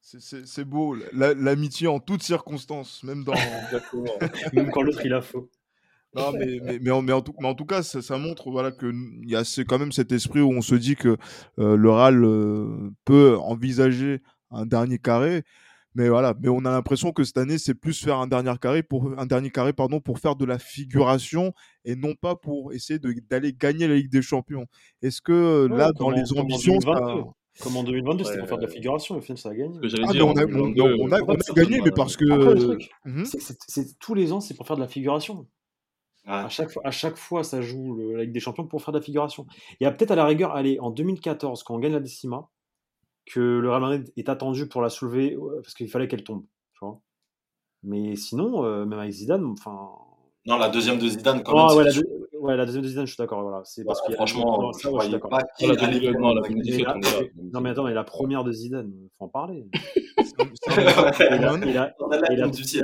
[0.00, 3.32] C'est- beau, la- l'amitié en toutes circonstances, même dans.
[4.52, 5.50] Même quand l'autre il a faux.
[6.14, 8.50] Non, mais, mais, mais, en, mais en tout, mais en tout cas, ça, ça montre
[8.50, 11.16] voilà, qu'il y a quand même cet esprit où on se dit que
[11.58, 15.42] euh, le RAL euh, peut envisager un dernier carré.
[15.94, 18.82] Mais voilà, mais on a l'impression que cette année, c'est plus faire un dernier carré
[18.82, 21.52] pour un dernier carré pardon pour faire de la figuration
[21.84, 24.66] et non pas pour essayer d'aller gagner la Ligue des Champions.
[25.02, 27.00] Est-ce que euh, Ouais, là, dans les ambitions, ça...
[27.58, 27.62] 2022.
[27.62, 29.78] Comme en 2022, c'était pour faire de la figuration, au final, ça a gagné.
[29.82, 31.94] Ah, dire, on a, on, 2022, on a, En on fait, a gagné, mais euh,
[31.94, 32.30] parce que.
[32.32, 33.24] Après, le truc, Mhm.
[33.24, 35.46] c'est- c'est- c'est- tous les ans, c'est pour faire de la figuration.
[36.26, 36.32] Ouais.
[36.32, 38.92] À chaque, fois, à chaque fois, ça joue le- la Ligue des Champions pour faire
[38.92, 39.46] de la figuration.
[39.80, 42.48] Il y a peut-être à la rigueur, allez, en 2014, quand on gagne la décima,
[43.26, 46.44] que le Real Madrid est attendu pour la soulever euh, parce qu'il fallait qu'elle tombe.
[46.74, 47.00] Tu vois
[47.82, 49.90] Mais sinon, euh, même avec Zidane, enfin.
[50.46, 51.78] Non, la deuxième de Zidane, quand Ah, même.
[51.78, 53.42] ouais, la, deux- ouais, la deuxième de Zidane, je suis d'accord.
[53.42, 53.62] Voilà.
[53.64, 55.30] C'est parce a- franchement, non, je ouais, suis d'accord.
[55.30, 57.32] pas qui la allait 2000, faire non, la la- 2017, Mais.
[57.52, 59.66] Non, attends, mais la première de Zidane, faut en parler.
[60.70, 61.94] Et la,
[62.30, 62.36] et et et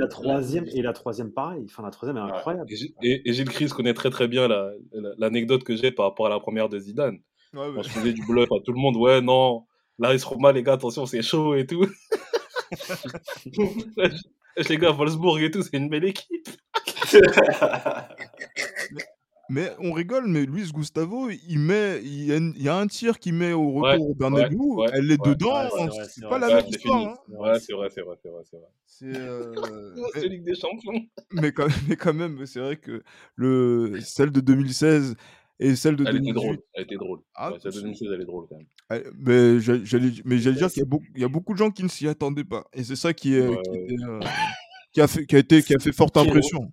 [0.07, 1.63] troisième, et la troisième, pareil.
[1.65, 2.31] Enfin, la troisième est Ouais.
[2.31, 2.71] incroyable.
[2.71, 5.91] Et, Gilles- et, et Gilles Chris connaît très très bien la- la- l'anecdote que j'ai
[5.91, 7.17] par rapport à la première de Zidane.
[7.53, 7.71] Ouais, ouais.
[7.75, 9.63] Quand je faisais du bluff à tout le monde, ouais, non,
[9.97, 11.85] là, ils seront mal, les gars, attention, c'est chaud et tout.
[14.69, 16.49] les gars, Wolfsburg et tout, c'est une belle équipe.
[19.49, 22.77] Mais on rigole, mais Luis Gustavo, il met, il y a, une- il y a
[22.77, 25.89] un tir qu'il met au Ouais, retour au Bernabeu, ouais, ouais, elle est dedans, Ouais,
[26.07, 27.07] c'est pas la Ouais, même histoire.
[27.07, 27.15] hein.
[27.29, 28.67] Ouais, c'est vrai, c'est vrai, c'est vrai, c'est vrai.
[28.85, 29.93] C'est, euh,
[30.31, 31.03] Ligue des Champions?
[31.31, 33.01] mais, quand, mais quand même, c'est vrai que
[33.35, 35.15] le, celle de 2016
[35.59, 36.33] et celle de Elle était 2018.
[36.35, 37.19] drôle, elle était drôle.
[37.33, 38.67] Ah, ouais, celle de c'est- 2016, elle est drôle quand même.
[38.91, 41.53] elle- mais j'a- j'allais, mais j'allais dire qu'il y a beaucoup, il y a beaucoup
[41.53, 44.19] de gens qui ne s'y attendaient pas, et c'est ça qui, est, qui, était, euh,
[44.93, 46.71] qui a fait, qui a été, qui a fait forte impression.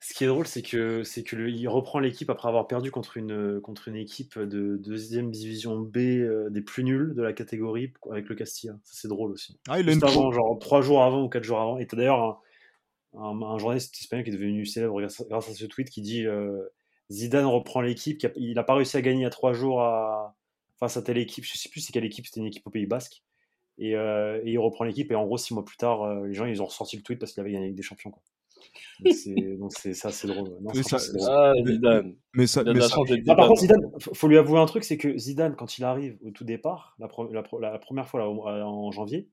[0.00, 2.92] Ce qui est drôle, c'est que c'est que le- il reprend l'équipe après avoir perdu
[2.92, 7.32] contre une contre une équipe de deuxième division B euh, des plus nuls de la
[7.32, 8.74] catégorie avec le Castilla.
[8.84, 9.58] Ça c'est drôle aussi.
[9.68, 11.78] Ah, il Juste avant, genre trois jours avant ou quatre jours avant.
[11.78, 15.54] Et t'as d'ailleurs un, un- un journaliste espagnol qui est devenu célèbre grâce, grâce à
[15.54, 16.62] ce tweet qui dit euh,
[17.10, 18.24] Zidane reprend l'équipe.
[18.36, 20.36] Il n'a pas réussi à gagner a trois jours à,
[20.78, 21.44] face à telle équipe.
[21.44, 22.24] Je sais plus c'est quelle équipe.
[22.26, 23.24] C'était une équipe au Pays Basque.
[23.78, 25.10] Et, euh, et il reprend l'équipe.
[25.10, 27.32] Et en gros, six mois plus tard, les gens ils ont ressorti le tweet parce
[27.32, 28.12] qu'il avait gagné avec des champions.
[28.12, 28.22] Quoi.
[29.58, 30.48] Donc c'est ça, c'est drôle.
[30.60, 31.28] Non, Mais ça- drôle.
[31.30, 32.16] Ah, Zidane.
[32.34, 32.80] mais ça, mais
[33.28, 33.80] Ah, par contre, Zidane.
[33.98, 36.94] F- faut lui avouer un truc, c'est que Zidane, quand il arrive au tout départ,
[36.98, 39.28] la, pre- la pre- la première fois là, au- en janvier,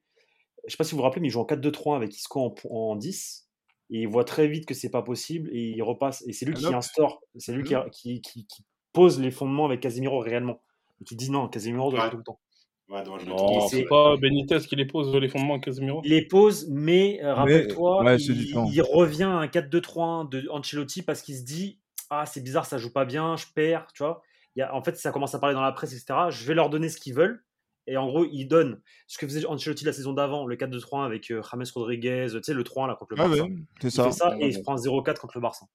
[0.67, 2.49] je sais pas si vous vous rappelez, mais il joue en 4-2-3 avec Isco en,
[2.51, 3.47] po- en 10,
[3.91, 6.53] et il voit très vite que c'est pas possible, et il repasse, et c'est lui
[6.55, 10.61] qui instaure, c'est lui qui, qui, qui- qui pose les fondements avec Casemiro réellement,
[11.01, 12.05] et qui dit non, Casemiro doit Ouais.
[12.05, 12.39] jouer tout le temps.
[12.87, 13.69] Ouais, donc je le Non, trouve.
[13.69, 18.03] c'est- pas Benitez qui les pose les fondements Casemiro Il les pose, mais euh, rappelle-toi,
[18.03, 21.79] ouais, il, il revient à un 4-2-3-1 de Ancelotti parce qu'il se dit
[22.11, 24.21] Ah, c'est bizarre, ça joue pas bien, je perds, tu vois.
[24.55, 26.29] Il y a, en fait, ça commence à parler dans la presse, etc.
[26.29, 27.43] Je vais leur donner ce qu'ils veulent.
[27.87, 31.29] Et en gros, il donne ce que faisait Ancelotti la saison d'avant, le 4-2-3-1 avec
[31.31, 33.43] euh, James Rodriguez, tu sais, le 3-1 là contre le Ah Barça.
[33.43, 34.03] ouais, c'est Il ça.
[34.05, 35.65] fait ça Ouais, et il se prend 0-4 contre le Barça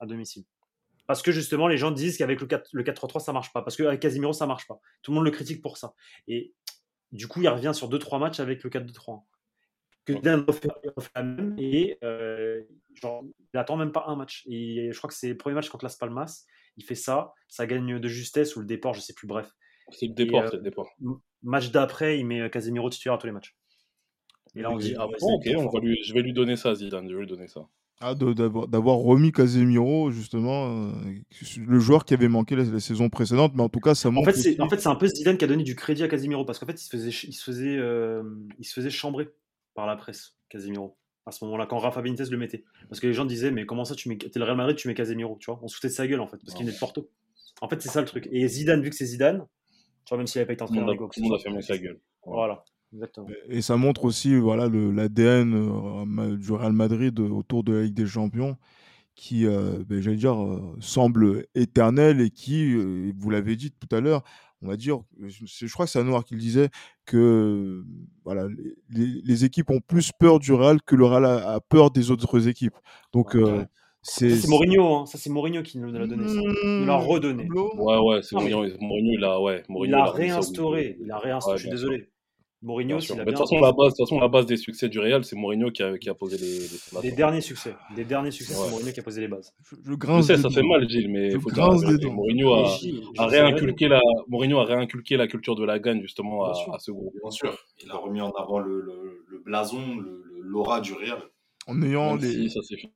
[0.00, 0.44] à domicile.
[1.12, 3.60] Parce que justement, les gens disent qu'avec le 4 le 4-3-3, ça marche pas.
[3.60, 4.80] Parce qu'avec Casimiro, ça marche pas.
[5.02, 5.92] Tout le monde le critique pour ça.
[6.26, 6.54] Et
[7.10, 9.24] du coup, il revient sur 2-3 matchs avec le 4-2-3.
[10.06, 10.68] Que Dan refait,
[11.14, 12.62] la même et euh,
[12.94, 14.46] genre, il attend même pas un match.
[14.48, 16.46] Et je crois que c'est le premier match contre Las Palmas.
[16.78, 19.26] Il fait ça, ça gagne de justesse ou le déport, je sais plus.
[19.26, 19.52] Bref,
[19.90, 20.86] C'est le départ, euh, c'est le départ.
[21.42, 23.54] match d'après, il met Casemiro titulaire à tous les matchs.
[24.54, 26.56] Et là, on dit ah ouais, Bon, ok, on va lui, je vais lui donner
[26.56, 27.68] ça Zidane, je vais lui donner ça.
[28.02, 30.92] Ah, d'avoir d'avoir remis Casemiro, justement, euh,
[31.58, 34.12] le joueur qui avait manqué la, la saison précédente, mais en tout cas, ça En
[34.12, 34.32] montre.
[34.32, 36.44] fait, c'est en fait, c'est un peu Zidane qui a donné du crédit à Casemiro
[36.44, 38.22] parce qu'en fait, il se faisait, il se faisait, euh,
[38.58, 39.28] il se faisait chambrer
[39.74, 40.96] par la presse, Casemiro,
[41.26, 42.64] à ce moment-là, quand Rafa Benitez le mettait.
[42.88, 44.88] Parce que les gens disaient, mais comment ça, tu mets, t'es le Real Madrid, tu
[44.88, 45.60] mets Casemiro, tu vois?
[45.62, 47.08] On se foutait de sa gueule, en fait, parce qu'il venait de Porto.
[47.60, 48.28] En fait, c'est ça le truc.
[48.32, 49.46] Et Zidane, vu que c'est Zidane,
[50.04, 52.00] tu vois, même s'il n'avait pas été entraîneur tout le monde a fermé sa gueule.
[52.26, 53.28] Voilà, exactement.
[53.48, 57.82] Et ça montre aussi voilà, le- l'ADN euh, du Real Madrid euh, autour de la
[57.82, 58.56] Ligue des Champions,
[59.14, 60.36] qui, ben, j'allais dire,
[60.80, 62.74] semble éternel et qui,
[63.14, 64.22] vous l'avez dit tout à l'heure,
[64.62, 66.70] on va dire, je, crois que c'est Noir qui le disait,
[67.04, 67.84] que
[68.24, 68.48] voilà,
[68.88, 72.76] les, équipes ont plus peur du Real que le Real a, peur des autres équipes.
[73.12, 73.36] Donc,
[74.02, 75.06] c'est Mourinho, hein.
[75.06, 76.34] ça c'est Mourinho qui nous l'a donné, ça.
[76.34, 77.48] nous l'a mmh, redonné.
[77.52, 81.56] Ouais, ouais, c'est Mourinho, Mourinho, il a, ouais, Mourinho, il a réinstauré, il a réinstauré,
[81.56, 82.08] je suis désolé.
[82.62, 84.88] Mourinho, c'est la, de toute façon, la base, de toute façon, la base des succès
[84.88, 87.74] du Real, c'est Mourinho qui a, qui a, posé les, les, les derniers succès.
[87.96, 89.52] Les derniers succès, c'est Mourinho qui a posé les bases.
[89.64, 90.28] Je, je grince.
[90.28, 91.68] Je sais, ça fait mal, Gilles, mais il faut dire
[92.12, 92.78] Mourinho a,
[93.18, 96.92] a réinculqué la, Mourinho a réinculqué la culture de la gagne justement à, à, ce
[96.92, 97.14] groupe.
[97.20, 97.58] Bien sûr.
[97.82, 99.96] Il a remis en avant le, le, le blason,
[100.40, 101.18] l'aura du Real
[101.68, 102.48] en ayant les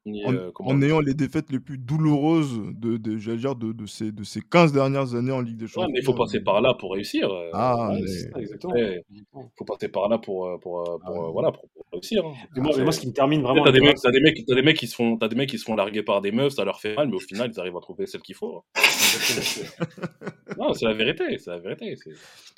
[0.07, 4.25] euh, en, ayant les défaites les plus douloureuses de de dire de, de, ces de
[4.25, 5.83] ces 15 dernières années en Ligue des Champions.
[5.83, 7.31] Ouais, mais il faut passer par là pour réussir.
[7.31, 8.41] Euh, ah, mais...
[8.43, 8.75] exactement.
[8.77, 9.25] Il
[9.57, 12.25] faut passer par là pour euh, pour, pour, ah, voilà pour, réussir.
[12.27, 12.33] Hein.
[12.57, 14.63] moi, moi, ce qui me termine vraiment t'as des mecs t'as des mecs t'as des
[14.63, 16.65] mecs qui se font t'as des mecs qui se font larguer par des meufs, ça
[16.65, 18.65] leur fait mal, mais au final ils arrivent à trouver celle qu'il faut.
[18.75, 18.81] Hein.
[20.59, 21.95] non, c'est la vérité, c'est la vérité.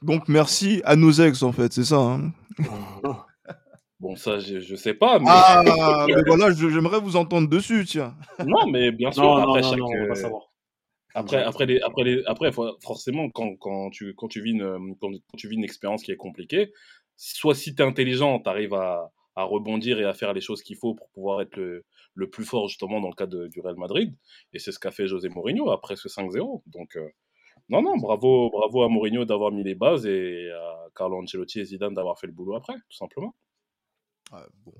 [0.02, 1.98] Donc merci à nos ex en fait, c'est ça.
[1.98, 2.32] Hein
[4.00, 5.18] Bon, ça, je, je sais pas.
[5.18, 5.26] Mais...
[5.28, 5.62] Ah,
[6.06, 8.14] mais voilà, j'aimerais vous entendre dessus, tiens.
[8.44, 9.78] Non, mais bien sûr, après chaque.
[9.78, 10.48] Non, non, savoir.
[11.14, 15.10] Après, après, les, après, les, après, forcément, quand, quand, tu, quand, tu vis une, quand,
[15.36, 16.72] tu vis une expérience qui est compliquée,
[17.16, 20.62] soit si tu es intelligent, tu arrives à, à, rebondir et à faire les choses
[20.62, 21.84] qu'il faut pour pouvoir être le,
[22.14, 24.14] le, plus fort, justement, dans le cas de, du Real Madrid.
[24.52, 26.62] Et c'est ce qu'a fait José Mourinho après ce 5-0.
[26.66, 27.08] Donc, euh,
[27.68, 31.64] non, non, bravo, bravo à Mourinho d'avoir mis les bases et à Carlo Ancelotti et
[31.64, 33.34] Zidane d'avoir fait le boulot après, tout simplement.
[34.32, 34.72] Ah, bon.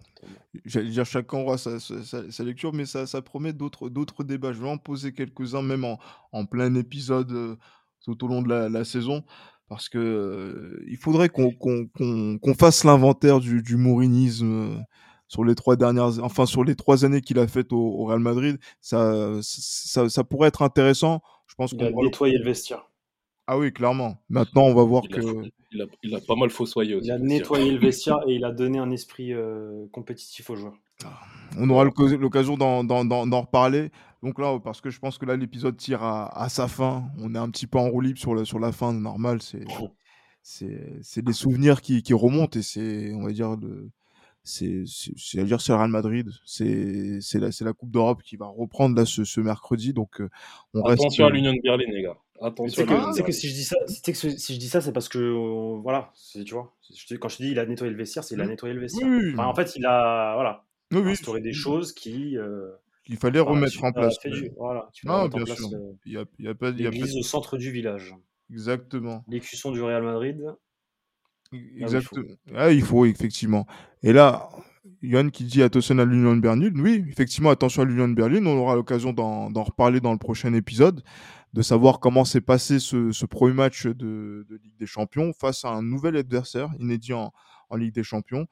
[0.64, 4.52] J'allais dire chacun aura sa, sa, lecture, mais ça, ça promet d'autres, d'autres débats.
[4.52, 5.98] Je vais en poser quelques-uns, même en,
[6.32, 7.56] en plein épisode euh,
[8.04, 9.24] tout au long de la, la saison,
[9.68, 11.86] parce que euh, il faudrait qu'on, qu'on,
[12.38, 14.78] qu'on, fasse l'inventaire du, du mourinisme euh,
[15.28, 18.20] sur les trois dernières, enfin sur les trois années qu'il a faites au, au, Real
[18.20, 18.58] Madrid.
[18.80, 21.22] Ça, ça, ça, pourrait être intéressant.
[21.46, 22.90] Je pense qu'on va nettoyer le vestiaire.
[23.46, 24.22] Ah oui, clairement.
[24.28, 25.50] Maintenant, on va voir que.
[25.72, 27.08] Il, a, il, a, pas mal fossoyé aussi.
[27.08, 30.76] Il a nettoyé le vestiaire et il a donné un esprit euh, compétitif aux joueurs.
[31.04, 31.20] Ah,
[31.56, 33.90] on aura l'occasion d'en reparler.
[34.22, 37.04] Donc là, parce que je pense que là, l'épisode tire à, à, sa fin.
[37.18, 39.38] On est un petit peu en roue libre sur, le, sur la fin, normal.
[40.42, 43.90] C'est des souvenirs qui, qui, remontent et c'est, on va dire, le,
[44.48, 44.84] c'est
[45.38, 48.96] à dire c'est le Real Madrid c'est la c'est la Coupe d'Europe qui va reprendre
[48.96, 50.30] là ce, ce mercredi donc euh,
[50.72, 53.12] on attention à l'Union de Berlin les gars Attention.
[53.12, 55.80] C'est que, si je dis ça, que si je dis ça, c'est parce que euh,
[55.82, 56.74] voilà, tu vois.
[57.20, 59.08] Quand je dis il a nettoyé le vestiaire, c'est il a nettoyé le vestiaire.
[59.38, 62.36] en fait, il a voilà, oui, instauré des choses qui.
[62.36, 62.70] Euh,
[63.08, 64.16] il fallait remettre en place.
[64.56, 65.68] voilà, non, bien sûr.
[66.04, 66.70] il y a, il y a pas.
[66.70, 68.14] L'église au centre du village.
[68.50, 69.24] Exactement.
[69.28, 70.42] L'écusson du Real Madrid.
[71.52, 72.34] Exactement.
[72.54, 73.66] Ah, il faut effectivement.
[74.02, 74.50] Et là,
[75.02, 76.70] Yann qui dit attention à l'Union de Berlin.
[76.76, 78.44] Oui, effectivement, attention à l'Union de Berlin.
[78.46, 81.02] On aura l'occasion d'en reparler dans le prochain épisode
[81.58, 85.82] de savoir comment s'est passé ce, premier match de, Ligue des Champions face à un
[85.82, 87.32] nouvel adversaire inédit en,
[87.74, 88.46] Ligue des Champions.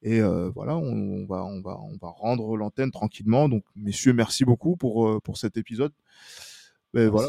[0.00, 3.50] Et euh, voilà, on, va, on, va, on va rendre l'antenne tranquillement.
[3.50, 5.92] Donc, messieurs, merci beaucoup pour, euh, pour cet épisode.
[6.94, 7.28] voilà,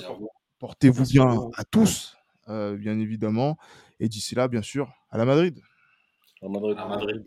[0.60, 2.16] portez-vous bien à tous,
[2.48, 3.58] euh, bien évidemment.
[4.00, 5.60] Et d'ici là, bien sûr, à la Madrid.
[6.42, 6.78] À Madrid.
[6.80, 7.26] À Madrid.